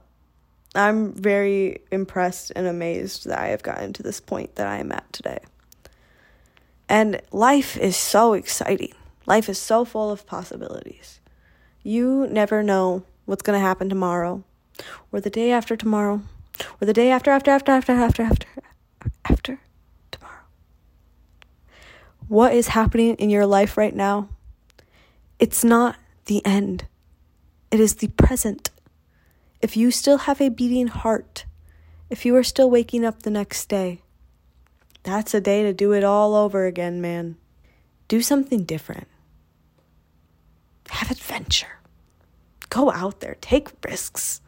I'm 0.75 1.13
very 1.13 1.79
impressed 1.91 2.51
and 2.55 2.67
amazed 2.67 3.25
that 3.25 3.39
I 3.39 3.47
have 3.47 3.63
gotten 3.63 3.93
to 3.93 4.03
this 4.03 4.19
point 4.19 4.55
that 4.55 4.67
I 4.67 4.77
am 4.77 4.91
at 4.91 5.11
today. 5.13 5.39
And 6.89 7.21
life 7.31 7.77
is 7.77 7.95
so 7.95 8.33
exciting. 8.33 8.93
Life 9.25 9.49
is 9.49 9.57
so 9.57 9.85
full 9.85 10.11
of 10.11 10.27
possibilities. 10.27 11.19
You 11.81 12.27
never 12.29 12.61
know 12.61 13.03
what's 13.25 13.41
going 13.41 13.57
to 13.57 13.65
happen 13.65 13.89
tomorrow, 13.89 14.43
or 15.11 15.21
the 15.21 15.29
day 15.29 15.51
after 15.51 15.75
tomorrow, 15.75 16.21
or 16.79 16.85
the 16.85 16.93
day 16.93 17.09
after, 17.09 17.31
after, 17.31 17.51
after, 17.51 17.71
after, 17.71 17.93
after, 17.93 18.23
after, 18.23 18.47
after 19.29 19.59
tomorrow. 20.11 20.43
What 22.27 22.53
is 22.53 22.69
happening 22.69 23.15
in 23.15 23.29
your 23.29 23.45
life 23.45 23.77
right 23.77 23.95
now? 23.95 24.29
It's 25.39 25.63
not 25.63 25.95
the 26.25 26.45
end, 26.45 26.85
it 27.75 27.81
is 27.81 27.95
the 27.95 28.07
present. 28.07 28.69
If 29.61 29.75
you 29.75 29.91
still 29.91 30.19
have 30.19 30.39
a 30.39 30.47
beating 30.47 30.87
heart, 30.87 31.43
if 32.09 32.25
you 32.25 32.33
are 32.37 32.43
still 32.43 32.69
waking 32.69 33.03
up 33.03 33.23
the 33.23 33.29
next 33.29 33.67
day, 33.67 34.01
that's 35.03 35.33
a 35.33 35.41
day 35.41 35.63
to 35.63 35.73
do 35.73 35.91
it 35.91 36.01
all 36.01 36.35
over 36.35 36.65
again, 36.67 37.01
man. 37.01 37.35
Do 38.07 38.21
something 38.21 38.63
different. 38.63 39.09
Have 40.89 41.11
adventure. 41.11 41.79
Go 42.69 42.93
out 42.93 43.19
there, 43.19 43.35
take 43.41 43.67
risks. 43.85 44.39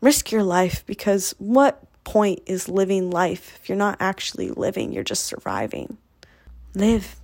Risk 0.00 0.32
your 0.32 0.42
life 0.42 0.84
because 0.86 1.32
what 1.38 1.84
point 2.02 2.40
is 2.44 2.68
living 2.68 3.08
life 3.12 3.56
if 3.62 3.68
you're 3.68 3.78
not 3.78 3.98
actually 4.00 4.50
living, 4.50 4.92
you're 4.92 5.04
just 5.04 5.26
surviving? 5.26 5.96
Live. 6.74 7.20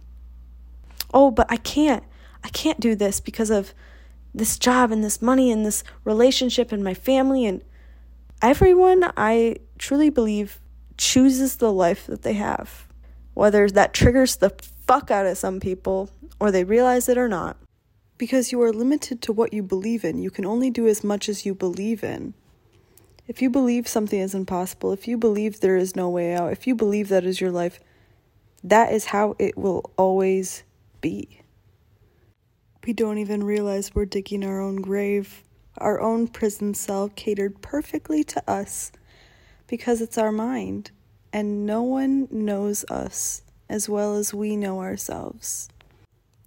Oh, 1.12 1.32
but 1.32 1.48
I 1.50 1.56
can't. 1.56 2.04
I 2.44 2.50
can't 2.50 2.78
do 2.78 2.94
this 2.94 3.18
because 3.18 3.50
of 3.50 3.74
this 4.36 4.58
job 4.58 4.92
and 4.92 5.02
this 5.02 5.22
money 5.22 5.50
and 5.50 5.64
this 5.64 5.82
relationship 6.04 6.70
and 6.70 6.84
my 6.84 6.92
family 6.92 7.46
and 7.46 7.62
everyone 8.42 9.10
I 9.16 9.56
truly 9.78 10.10
believe 10.10 10.60
chooses 10.98 11.56
the 11.56 11.72
life 11.72 12.06
that 12.06 12.22
they 12.22 12.34
have. 12.34 12.86
Whether 13.32 13.68
that 13.70 13.94
triggers 13.94 14.36
the 14.36 14.50
fuck 14.86 15.10
out 15.10 15.26
of 15.26 15.38
some 15.38 15.58
people 15.58 16.10
or 16.38 16.50
they 16.50 16.64
realize 16.64 17.08
it 17.08 17.16
or 17.16 17.28
not. 17.28 17.56
Because 18.18 18.52
you 18.52 18.60
are 18.62 18.72
limited 18.72 19.20
to 19.22 19.32
what 19.32 19.52
you 19.52 19.62
believe 19.62 20.04
in. 20.04 20.22
You 20.22 20.30
can 20.30 20.46
only 20.46 20.70
do 20.70 20.86
as 20.86 21.02
much 21.02 21.28
as 21.28 21.44
you 21.44 21.54
believe 21.54 22.04
in. 22.04 22.34
If 23.26 23.42
you 23.42 23.50
believe 23.50 23.88
something 23.88 24.20
is 24.20 24.34
impossible, 24.34 24.92
if 24.92 25.08
you 25.08 25.16
believe 25.16 25.60
there 25.60 25.76
is 25.76 25.96
no 25.96 26.08
way 26.08 26.34
out, 26.34 26.52
if 26.52 26.66
you 26.66 26.74
believe 26.74 27.08
that 27.08 27.24
is 27.24 27.40
your 27.40 27.50
life, 27.50 27.80
that 28.62 28.92
is 28.92 29.06
how 29.06 29.34
it 29.38 29.56
will 29.56 29.90
always 29.96 30.62
be. 31.00 31.42
We 32.86 32.92
don't 32.92 33.18
even 33.18 33.42
realize 33.42 33.94
we're 33.94 34.04
digging 34.04 34.44
our 34.44 34.60
own 34.60 34.76
grave, 34.76 35.42
our 35.78 36.00
own 36.00 36.28
prison 36.28 36.74
cell 36.74 37.10
catered 37.14 37.60
perfectly 37.60 38.22
to 38.24 38.50
us 38.50 38.92
because 39.66 40.00
it's 40.00 40.16
our 40.16 40.32
mind, 40.32 40.92
and 41.32 41.66
no 41.66 41.82
one 41.82 42.28
knows 42.30 42.84
us 42.84 43.42
as 43.68 43.88
well 43.88 44.14
as 44.14 44.32
we 44.32 44.56
know 44.56 44.80
ourselves 44.80 45.68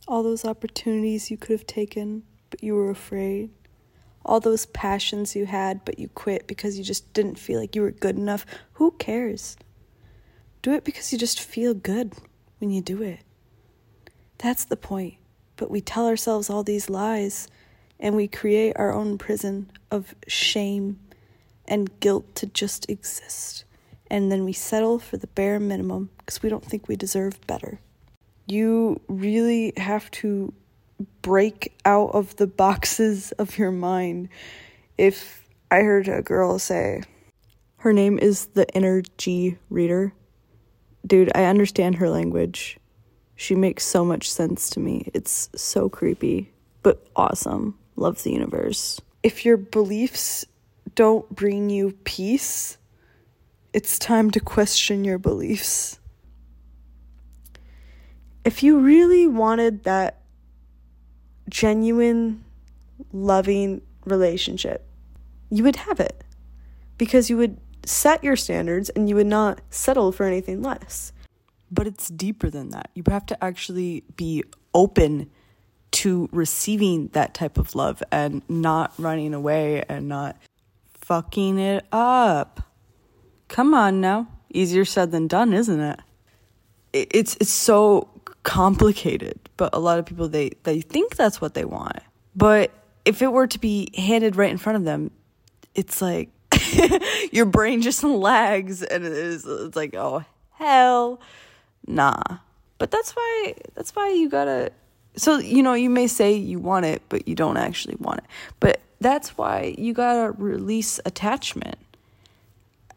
all 0.10 0.24
those 0.24 0.44
opportunities 0.44 1.30
you 1.30 1.38
could 1.38 1.52
have 1.52 1.68
taken, 1.68 2.24
but 2.50 2.64
you 2.64 2.74
were 2.74 2.90
afraid, 2.90 3.52
all 4.26 4.40
those 4.40 4.66
passions 4.66 5.36
you 5.36 5.46
had, 5.46 5.86
but 5.86 6.00
you 6.00 6.08
quit 6.10 6.48
because 6.48 6.78
you 6.78 6.84
just 6.84 7.14
didn't 7.14 7.38
feel 7.38 7.60
like 7.60 7.76
you 7.76 7.84
were 7.84 7.92
good 7.92 8.18
enough. 8.18 8.44
Who 8.74 8.92
cares? 8.98 9.56
Do 10.64 10.74
it 10.74 10.84
because 10.84 11.14
you 11.14 11.20
just 11.20 11.40
feel 11.40 11.76
good 11.76 12.14
when 12.58 12.72
you 12.72 12.82
do 12.82 13.04
it. 13.04 13.20
That's 14.40 14.66
the 14.66 14.76
point. 14.76 15.19
But 15.60 15.70
we 15.70 15.82
tell 15.82 16.08
ourselves 16.08 16.50
all 16.50 16.64
these 16.64 16.90
lies 16.90 17.48
and 18.00 18.16
we 18.16 18.28
create 18.28 18.74
our 18.78 18.94
own 18.94 19.18
prison 19.18 19.70
of 19.92 20.16
shame 20.28 21.00
and 21.68 22.00
guilt 22.00 22.34
to 22.36 22.48
just 22.48 22.90
exist. 22.90 23.66
And 24.10 24.32
then 24.32 24.44
we 24.46 24.54
settle 24.54 24.98
for 24.98 25.18
the 25.18 25.28
bare 25.28 25.60
minimum 25.60 26.10
because 26.18 26.42
we 26.42 26.50
don't 26.50 26.66
think 26.66 26.88
we 26.88 26.96
deserve 26.96 27.46
better 27.46 27.80
you 28.50 29.00
really 29.08 29.74
have 29.78 30.10
to 30.10 30.52
break 31.22 31.78
out 31.86 32.10
of 32.12 32.36
the 32.38 32.48
boxes 32.48 33.32
of 33.34 33.58
your 33.58 33.72
mind. 33.72 34.30
If 34.98 35.48
I 35.70 35.82
heard 35.82 36.08
a 36.08 36.22
girl 36.22 36.58
say, 36.60 37.04
her 37.78 37.94
name 37.94 38.18
is 38.18 38.48
the 38.48 38.66
energy 38.76 39.58
reader. 39.70 40.14
Dude, 41.06 41.32
I 41.36 41.46
understand 41.46 41.96
her 41.96 42.10
language. 42.10 42.78
She 43.40 43.56
makes 43.56 43.86
so 43.86 44.04
much 44.04 44.30
sense 44.30 44.70
to 44.72 44.80
me. 44.80 45.10
It's 45.14 45.50
so 45.56 45.88
creepy, 45.88 46.52
but 46.84 47.08
awesome. 47.16 47.78
Love 47.96 48.22
the 48.24 48.32
universe. 48.32 49.00
If 49.24 49.46
your 49.46 49.58
beliefs 49.58 50.46
don't 50.96 51.30
bring 51.30 51.70
you 51.70 51.94
peace, 52.04 52.78
it's 53.74 53.98
time 53.98 54.30
to 54.32 54.40
question 54.40 55.06
your 55.06 55.18
beliefs 55.18 56.00
if 58.50 58.64
you 58.64 58.80
really 58.80 59.28
wanted 59.28 59.84
that 59.84 60.22
genuine, 61.50 62.44
loving 63.12 63.82
relationship, 64.06 64.88
you 65.50 65.64
would 65.64 65.76
have 65.76 66.00
it 66.00 66.24
because 66.98 67.30
you 67.30 67.38
would 67.38 67.60
set 67.86 68.24
your 68.24 68.36
standards 68.36 68.90
and 68.90 69.10
you 69.10 69.16
would 69.16 69.28
not 69.28 69.62
settle 69.70 70.12
for 70.12 70.26
anything 70.26 70.62
less. 70.62 71.12
But 71.72 71.88
it's 71.88 72.10
deeper 72.10 72.50
than 72.50 72.70
that. 72.70 72.90
You 72.96 73.04
have 73.08 73.26
to 73.28 73.44
actually 73.44 74.04
be 74.16 74.44
open 74.74 75.30
to 75.92 76.30
receiving 76.32 77.08
that 77.10 77.34
type 77.34 77.58
of 77.58 77.76
love 77.76 78.04
and 78.12 78.42
not 78.48 78.94
running 78.98 79.34
away 79.34 79.84
and 79.90 80.08
not 80.08 80.38
fucking 80.94 81.58
it 81.60 81.86
up. 81.92 82.62
Come 83.48 83.74
on 83.74 84.00
now. 84.00 84.28
Easier 84.52 84.86
said 84.86 85.12
than 85.12 85.28
done, 85.28 85.54
isn't 85.54 85.80
it? 85.80 86.00
It's 86.92 87.36
it's 87.40 87.52
so 87.52 88.10
complicated, 88.44 89.40
but 89.58 89.70
a 89.74 89.80
lot 89.80 90.00
of 90.00 90.06
people 90.06 90.28
they 90.28 90.52
they 90.64 90.82
think 90.82 91.16
that's 91.16 91.40
what 91.40 91.54
they 91.54 91.66
want. 91.66 91.98
But 92.36 92.72
if 93.06 93.22
it 93.22 93.32
were 93.32 93.48
to 93.48 93.60
be 93.60 93.90
handed 93.96 94.36
right 94.36 94.50
in 94.50 94.58
front 94.58 94.78
of 94.78 94.86
them, 94.86 95.12
it's 95.76 96.02
like 96.02 96.30
your 97.32 97.46
brain 97.46 97.82
just 97.82 98.04
lags 98.04 98.82
and 98.82 99.06
it 99.06 99.12
is 99.12 99.46
it's 99.46 99.76
like, 99.76 99.94
"Oh, 99.96 100.24
hell 100.54 101.20
nah." 101.90 102.22
But 102.78 102.92
that's 102.92 103.12
why 103.12 103.56
that's 103.76 103.96
why 103.96 104.12
you 104.12 104.30
got 104.30 104.46
to 104.46 104.72
so 105.16 105.40
you 105.40 105.64
know, 105.64 105.74
you 105.74 105.90
may 105.90 106.08
say 106.08 106.34
you 106.34 106.60
want 106.60 106.86
it, 106.86 107.02
but 107.10 107.28
you 107.28 107.36
don't 107.36 107.58
actually 107.58 107.96
want 108.00 108.20
it. 108.20 108.26
But 108.60 108.80
that's 109.02 109.38
why 109.38 109.76
you 109.78 109.94
got 109.94 110.14
to 110.14 110.32
release 110.42 111.00
attachment. 111.06 111.78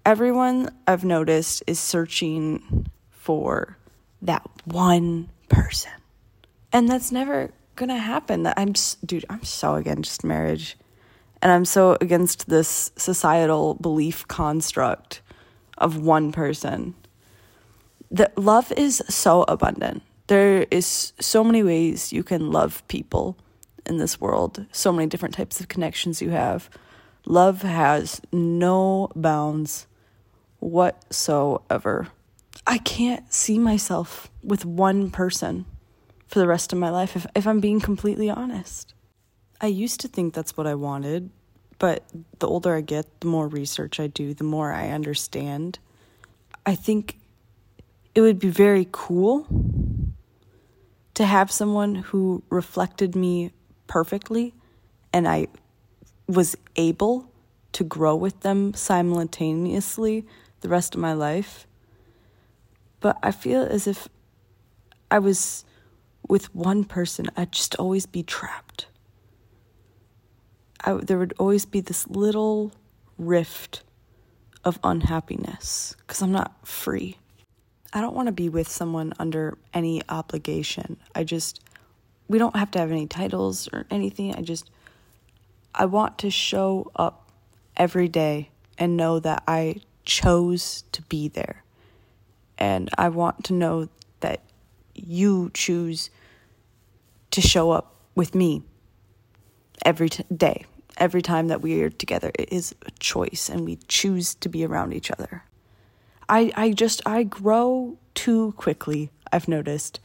Everyone 0.05 0.70
I've 0.87 1.05
noticed 1.05 1.62
is 1.66 1.78
searching 1.78 2.87
for 3.11 3.76
that 4.22 4.42
one 4.64 5.28
person. 5.48 5.92
And 6.72 6.88
that's 6.88 7.12
never 7.12 7.50
gonna 7.76 7.98
happen. 7.98 8.44
That 8.44 8.59
I'm 8.59 8.74
dude, 9.05 9.24
I'm 9.28 9.44
so 9.44 9.74
against 9.74 10.24
marriage. 10.24 10.76
And 11.40 11.50
I'm 11.50 11.64
so 11.64 11.98
against 12.00 12.48
this 12.48 12.92
societal 12.96 13.74
belief 13.74 14.26
construct 14.28 15.20
of 15.76 15.98
one 15.98 16.31
person. 16.33 16.94
That 18.12 18.37
love 18.37 18.70
is 18.77 19.03
so 19.09 19.44
abundant. 19.48 20.03
There 20.27 20.66
is 20.70 21.14
so 21.18 21.42
many 21.42 21.62
ways 21.62 22.12
you 22.12 22.22
can 22.22 22.53
love 22.53 22.87
people 22.87 23.38
in 23.87 23.96
this 23.96 24.20
world, 24.20 24.66
so 24.70 24.92
many 24.92 25.09
different 25.09 25.35
types 25.35 25.61
of 25.61 25.68
connections 25.68 26.20
you 26.20 26.31
have. 26.31 26.68
Love 27.25 27.62
has 27.62 28.20
no 28.31 29.11
bounds 29.16 29.87
whatsoever. 30.61 32.09
I 32.66 32.79
can't 32.79 33.33
see 33.33 33.59
myself 33.59 34.31
with 34.44 34.66
one 34.66 35.11
person 35.11 35.64
for 36.27 36.38
the 36.38 36.46
rest 36.46 36.72
of 36.72 36.79
my 36.79 36.90
life 36.90 37.16
if, 37.16 37.27
if 37.35 37.46
I'm 37.46 37.61
being 37.61 37.81
completely 37.81 38.29
honest. 38.29 38.94
I 39.61 39.68
used 39.68 40.01
to 40.01 40.09
think 40.09 40.35
that's 40.35 40.57
what 40.57 40.66
I 40.66 40.75
wanted, 40.75 41.31
but 41.79 42.05
the 42.40 42.48
older 42.48 42.75
I 42.75 42.83
get, 42.83 43.20
the 43.20 43.29
more 43.29 43.48
research 43.48 43.98
I 43.98 44.07
do, 44.07 44.35
the 44.35 44.44
more 44.44 44.70
I 44.70 44.90
understand. 44.90 45.79
I 46.66 46.75
think 46.75 47.18
it 48.14 48.20
would 48.20 48.38
be 48.38 48.48
very 48.48 48.88
cool 48.92 49.46
to 51.14 51.25
have 51.25 51.51
someone 51.51 51.94
who 51.96 52.42
reflected 52.51 53.14
me 53.14 53.53
perfectly 53.87 54.55
and 55.12 55.29
I 55.29 55.48
was 56.27 56.57
able 56.77 57.31
to 57.72 57.85
grow 57.85 58.16
with 58.16 58.40
them 58.40 58.75
simultaneously 58.75 60.27
the 60.61 60.68
rest 60.68 60.94
of 60.94 61.01
my 61.01 61.12
life. 61.12 61.66
But 63.01 63.18
I 63.22 63.33
feel 63.33 63.62
as 63.62 63.87
if 63.87 64.09
I 65.11 65.18
was 65.18 65.64
with 66.29 66.55
one 66.55 66.85
person, 66.85 67.27
I'd 67.37 67.53
just 67.53 67.75
always 67.77 68.07
be 68.07 68.22
trapped. 68.22 68.87
I, 70.85 70.94
there 70.94 71.18
would 71.18 71.35
always 71.38 71.66
be 71.66 71.81
this 71.81 72.09
little 72.09 72.72
rift 73.18 73.83
of 74.64 74.79
unhappiness 74.83 75.96
because 76.01 76.22
I'm 76.22 76.33
not 76.33 76.66
free. 76.66 77.18
I 77.92 78.00
don't 78.00 78.14
want 78.14 78.26
to 78.26 78.33
be 78.33 78.48
with 78.48 78.68
someone 78.68 79.12
under 79.18 79.59
any 79.74 80.02
obligation. 80.09 80.96
I 81.14 81.24
just, 81.24 81.61
we 82.28 82.38
don't 82.38 82.57
have 82.57 82.70
to 82.72 82.78
have 82.78 82.90
any 82.90 83.07
titles 83.07 83.68
or 83.72 83.87
anything. 83.90 84.35
I 84.35 84.40
just, 84.40 84.70
I 85.74 85.85
want 85.85 86.18
to 86.18 86.31
show 86.31 86.90
up 86.96 87.31
every 87.76 88.09
day 88.09 88.50
and 88.78 88.96
know 88.96 89.18
that 89.20 89.42
I 89.46 89.83
chose 90.05 90.85
to 90.92 91.02
be 91.02 91.28
there. 91.28 91.62
And 92.57 92.88
I 92.96 93.09
want 93.11 93.44
to 93.44 93.52
know 93.52 93.88
that 94.20 94.42
you 94.94 95.50
choose 95.52 96.11
to 97.33 97.40
show 97.40 97.70
up 97.70 97.94
with 98.14 98.35
me 98.35 98.62
every 99.85 100.09
t- 100.09 100.24
day. 100.35 100.64
Every 100.98 101.22
time 101.22 101.48
that 101.48 101.62
we 101.62 101.83
are 101.83 101.90
together, 101.90 102.31
it 102.38 102.52
is 102.52 102.74
a 102.87 102.90
choice 102.92 103.48
and 103.48 103.64
we 103.64 103.76
choose 103.88 104.35
to 104.37 104.48
be 104.48 104.64
around 104.64 104.92
each 104.92 105.11
other. 105.11 105.42
I, 106.28 106.52
I 106.56 106.72
just, 106.72 107.00
I 107.06 107.22
grow 107.22 107.98
too 108.14 108.52
quickly, 108.56 109.11
I've 109.32 109.48
noticed. 109.48 110.00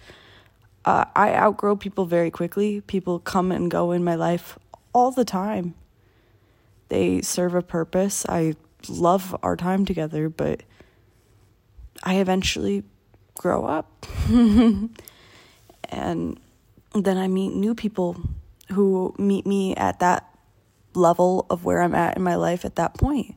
Uh, 0.86 1.06
I 1.16 1.34
outgrow 1.34 1.76
people 1.76 2.06
very 2.06 2.32
quickly. 2.32 2.82
People 2.82 3.20
come 3.20 3.52
and 3.52 3.70
go 3.70 3.92
in 3.92 4.04
my 4.04 4.16
life 4.16 4.58
all 4.94 5.12
the 5.12 5.26
time. 5.26 5.76
They 6.90 7.22
serve 7.22 7.56
a 7.56 7.62
purpose. 7.62 8.26
I 8.30 8.56
love 8.88 9.36
our 9.44 9.58
time 9.58 9.86
together, 9.86 10.30
but 10.30 10.64
I 12.04 12.16
eventually 12.16 12.84
grow 13.36 13.66
up. 13.66 14.06
and 14.30 14.90
then 16.94 17.18
I 17.18 17.28
meet 17.28 17.54
new 17.54 17.76
people 17.76 18.18
who 18.72 19.14
meet 19.18 19.46
me 19.46 19.76
at 19.76 20.00
that 20.00 20.26
level 20.94 21.46
of 21.50 21.66
where 21.66 21.82
I'm 21.82 21.96
at 21.96 22.18
in 22.18 22.24
my 22.24 22.36
life 22.36 22.66
at 22.66 22.76
that 22.76 22.94
point. 22.94 23.36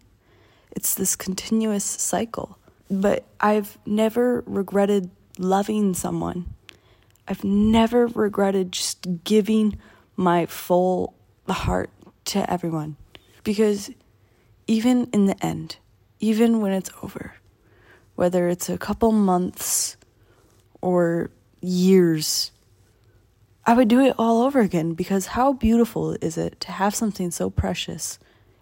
It's 0.71 0.95
this 0.95 1.16
continuous 1.16 1.85
cycle. 1.85 2.59
But 2.90 3.24
I've 3.40 3.79
never 3.87 4.42
regretted 4.46 5.11
loving 5.38 5.94
someone. 5.94 6.55
I've 7.29 7.44
never 7.44 8.09
regretted 8.09 8.72
just 8.72 9.24
giving 9.24 9.79
my 10.16 10.46
full 10.46 11.14
heart 11.48 11.90
to 12.26 12.50
everyone. 12.50 12.96
Because 13.44 13.90
even 14.66 15.09
in 15.12 15.26
the 15.26 15.44
end, 15.44 15.76
even 16.18 16.61
when 16.61 16.72
it's 16.72 16.90
over, 17.03 17.35
whether 18.14 18.48
it's 18.48 18.68
a 18.68 18.79
couple 18.79 19.12
months 19.12 19.96
or 20.81 21.31
years, 21.61 22.50
I 23.64 23.74
would 23.74 23.88
do 23.88 24.00
it 24.00 24.14
all 24.18 24.42
over 24.42 24.61
again 24.61 24.94
because 24.94 25.26
how 25.26 25.53
beautiful 25.53 26.16
is 26.20 26.37
it 26.37 26.61
to 26.61 26.72
have 26.72 26.94
something 26.94 27.31
so 27.31 27.50
precious? 27.50 28.18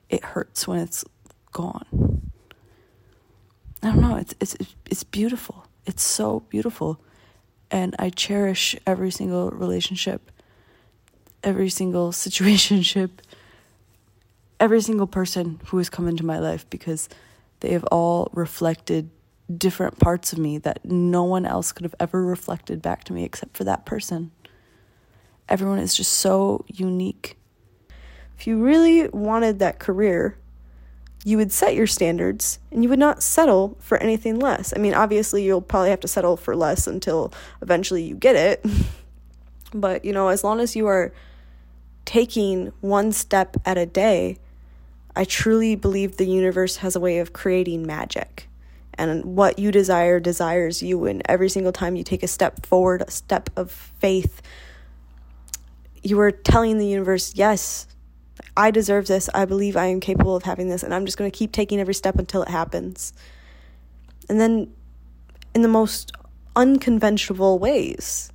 It 0.09 0.25
hurts 0.25 0.69
when 0.69 0.81
it's 0.81 1.05
gone. 1.53 2.08
I 3.83 3.89
don't 3.89 4.01
know, 4.01 4.17
it's 4.17 4.35
it's 4.41 4.57
it's 4.87 5.05
beautiful. 5.05 5.67
It's 5.87 6.03
so 6.03 6.41
beautiful. 6.49 7.01
And 7.71 7.95
I 7.99 8.11
cherish 8.11 8.77
every 8.87 9.11
single 9.11 9.51
relationship, 9.51 10.31
every 11.45 11.69
single 11.69 12.13
situationship, 12.25 13.11
every 14.59 14.81
single 14.81 15.07
person 15.07 15.61
who 15.67 15.79
has 15.79 15.89
come 15.89 16.09
into 16.09 16.25
my 16.25 16.39
life 16.39 16.69
because 16.71 17.09
they 17.61 17.73
have 17.73 17.85
all 17.85 18.31
reflected 18.33 19.11
different 19.57 19.99
parts 19.99 20.33
of 20.33 20.39
me 20.39 20.59
that 20.59 20.85
no 20.85 21.25
one 21.25 21.47
else 21.47 21.73
could 21.73 21.85
have 21.85 21.95
ever 21.99 22.23
reflected 22.23 22.83
back 22.83 23.05
to 23.05 23.13
me 23.13 23.25
except 23.25 23.57
for 23.57 23.65
that 23.65 23.87
person. 23.87 24.31
Everyone 25.49 25.79
is 25.79 25.95
just 25.95 26.13
so 26.13 26.65
unique. 26.69 27.39
If 28.39 28.47
you 28.47 28.63
really 28.63 29.09
wanted 29.09 29.59
that 29.61 29.79
career, 29.79 30.37
you 31.29 31.37
would 31.37 31.53
set 31.53 31.75
your 31.75 31.87
standards 31.87 32.59
and 32.73 32.83
you 32.83 32.89
would 32.89 32.99
not 32.99 33.23
settle 33.23 33.77
for 33.81 33.99
anything 33.99 34.39
less. 34.39 34.73
I 34.75 34.79
mean, 34.81 34.95
obviously, 34.95 35.45
you'll 35.45 35.61
probably 35.61 35.91
have 35.91 36.01
to 36.01 36.09
settle 36.09 36.39
for 36.39 36.57
less 36.57 36.87
until 36.87 37.35
eventually 37.61 38.03
you 38.03 38.15
get 38.15 38.35
it. 38.35 38.65
but, 39.75 40.07
you 40.07 40.13
know, 40.15 40.29
as 40.29 40.43
long 40.43 40.59
as 40.59 40.75
you 40.75 40.87
are 40.87 41.13
taking 42.07 42.73
one 42.81 43.13
step 43.13 43.59
at 43.67 43.77
a 43.77 43.85
day, 43.85 44.39
I 45.15 45.25
truly 45.25 45.77
believe 45.77 46.17
the 46.17 46.25
universe 46.25 46.77
has 46.77 46.97
a 46.97 47.01
way 47.01 47.19
of 47.19 47.35
creating 47.35 47.87
magic. 47.87 48.49
And 48.95 49.37
what 49.37 49.59
you 49.59 49.71
desire 49.71 50.21
desires 50.21 50.83
you. 50.83 51.05
And 51.05 51.21
every 51.27 51.51
single 51.51 51.73
time 51.73 51.95
you 51.95 52.05
take 52.05 52.23
a 52.23 52.29
step 52.29 52.65
forward, 52.65 53.03
a 53.03 53.11
step 53.11 53.51
of 53.55 53.71
faith, 53.71 54.41
you 56.03 56.19
are 56.21 56.33
telling 56.33 56.79
the 56.79 56.87
universe, 56.87 57.35
yes, 57.37 57.87
I 58.59 58.73
deserve 58.73 59.07
this. 59.07 59.31
I 59.33 59.45
believe 59.45 59.77
I 59.77 59.87
am 59.87 60.01
capable 60.01 60.35
of 60.35 60.43
having 60.43 60.69
this. 60.69 60.83
And 60.83 60.93
I'm 60.93 61.07
just 61.07 61.17
going 61.17 61.31
to 61.31 61.37
keep 61.37 61.53
taking 61.53 61.79
every 61.79 61.95
step 61.95 62.19
until 62.19 62.43
it 62.43 62.49
happens. 62.49 63.13
And 64.29 64.41
then, 64.41 64.75
in 65.55 65.63
the 65.63 65.69
most 65.69 66.11
unconventional 66.57 67.61
ways, 67.61 68.33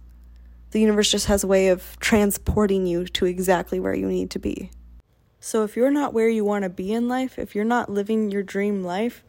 the 0.71 0.79
universe 0.79 1.11
just 1.11 1.25
has 1.25 1.43
a 1.43 1.47
way 1.47 1.67
of 1.67 1.99
transporting 1.99 2.87
you 2.87 3.05
to 3.05 3.25
exactly 3.25 3.81
where 3.81 3.93
you 3.93 4.07
need 4.07 4.31
to 4.31 4.39
be. 4.39 4.71
So 5.41 5.65
if 5.65 5.75
you're 5.75 5.91
not 5.91 6.13
where 6.13 6.29
you 6.29 6.45
want 6.45 6.63
to 6.63 6.69
be 6.69 6.93
in 6.93 7.09
life, 7.09 7.37
if 7.37 7.53
you're 7.53 7.65
not 7.65 7.89
living 7.89 8.31
your 8.31 8.43
dream 8.43 8.81
life, 8.81 9.25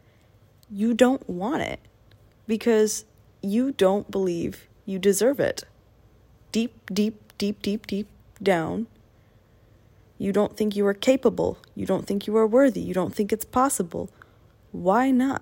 you 0.71 0.93
don't 0.93 1.29
want 1.29 1.61
it 1.61 1.81
because 2.47 3.03
you 3.41 3.73
don't 3.73 4.09
believe 4.09 4.69
you 4.85 4.97
deserve 4.97 5.41
it. 5.41 5.65
Deep, 6.53 6.89
deep, 6.91 7.33
deep, 7.37 7.61
deep, 7.61 7.85
deep 7.85 8.07
down, 8.41 8.87
you 10.17 10.31
don't 10.31 10.55
think 10.55 10.75
you 10.75 10.85
are 10.87 10.93
capable. 10.93 11.57
You 11.75 11.85
don't 11.85 12.05
think 12.07 12.27
you 12.27 12.35
are 12.37 12.47
worthy. 12.47 12.81
You 12.81 12.93
don't 12.93 13.13
think 13.13 13.33
it's 13.33 13.45
possible. 13.45 14.09
Why 14.71 15.11
not? 15.11 15.41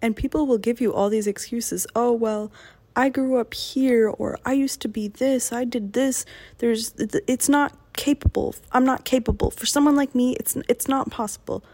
And 0.00 0.16
people 0.16 0.46
will 0.46 0.58
give 0.58 0.80
you 0.80 0.94
all 0.94 1.10
these 1.10 1.26
excuses. 1.26 1.86
Oh, 1.94 2.12
well, 2.12 2.52
I 2.94 3.08
grew 3.08 3.38
up 3.38 3.54
here, 3.54 4.08
or 4.08 4.38
I 4.44 4.52
used 4.52 4.80
to 4.80 4.88
be 4.88 5.08
this, 5.08 5.52
I 5.52 5.64
did 5.64 5.92
this. 5.92 6.24
There's, 6.58 6.94
it's 6.98 7.48
not 7.48 7.76
capable. 7.94 8.54
I'm 8.72 8.84
not 8.84 9.04
capable. 9.04 9.50
For 9.50 9.66
someone 9.66 9.96
like 9.96 10.14
me, 10.14 10.34
it's 10.36 10.56
it's 10.68 10.88
not 10.88 11.10
possible. 11.10 11.64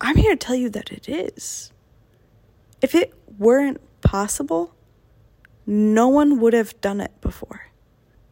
I'm 0.00 0.16
here 0.16 0.32
to 0.32 0.36
tell 0.36 0.56
you 0.56 0.68
that 0.70 0.90
it 0.90 1.08
is. 1.08 1.72
If 2.82 2.94
it 2.94 3.14
weren't 3.38 3.80
possible, 4.00 4.74
no 5.66 6.08
one 6.08 6.40
would 6.40 6.52
have 6.52 6.78
done 6.80 7.00
it 7.00 7.12
before. 7.20 7.68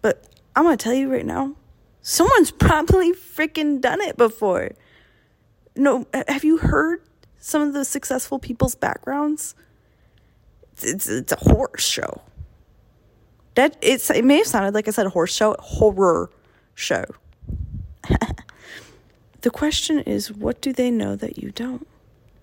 But 0.03 0.27
I'm 0.55 0.65
going 0.65 0.77
to 0.77 0.83
tell 0.83 0.95
you 0.95 1.11
right 1.11 1.25
now, 1.27 1.57
someone's 2.05 2.51
probably 2.51 3.13
freaking 3.13 3.81
done 3.81 4.01
it 4.01 4.17
before. 4.17 4.71
No, 5.75 6.07
have 6.29 6.45
you 6.45 6.59
heard 6.59 7.03
some 7.39 7.63
of 7.63 7.73
the 7.73 7.85
successful 7.85 8.39
people's 8.39 8.77
backgrounds? 8.77 9.57
It's, 10.75 10.85
it's, 10.85 11.09
it's 11.09 11.33
a 11.33 11.37
horror 11.37 11.77
show. 11.79 12.21
That 13.55 13.77
it's 13.81 14.11
it 14.11 14.25
may 14.25 14.39
have 14.39 14.47
sounded 14.47 14.75
like 14.75 14.87
I 14.87 14.91
said 14.91 15.07
horse 15.07 15.35
show, 15.35 15.57
horror 15.59 16.31
show. 16.75 17.05
the 19.41 19.51
question 19.51 20.01
is 20.01 20.31
what 20.31 20.61
do 20.61 20.73
they 20.73 20.91
know 20.91 21.17
that 21.17 21.39
you 21.39 21.51
don't? 21.53 21.87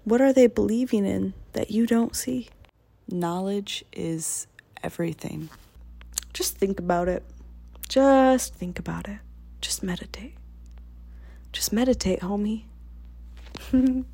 What 0.05 0.21
are 0.21 0.33
they 0.33 0.47
believing 0.47 1.05
in 1.05 1.33
that 1.53 1.69
you 1.69 1.85
don't 1.85 2.15
see? 2.15 2.49
Knowledge 3.09 3.85
is 3.91 4.47
everything. 4.81 5.49
Just 6.33 6.57
think 6.57 6.79
about 6.79 7.07
it. 7.07 7.23
Just 7.89 8.55
think 8.55 8.79
about 8.79 9.07
it. 9.07 9.19
Just 9.61 9.83
meditate. 9.83 10.35
Just 11.53 11.71
meditate, 11.71 12.19
homie. 12.21 12.63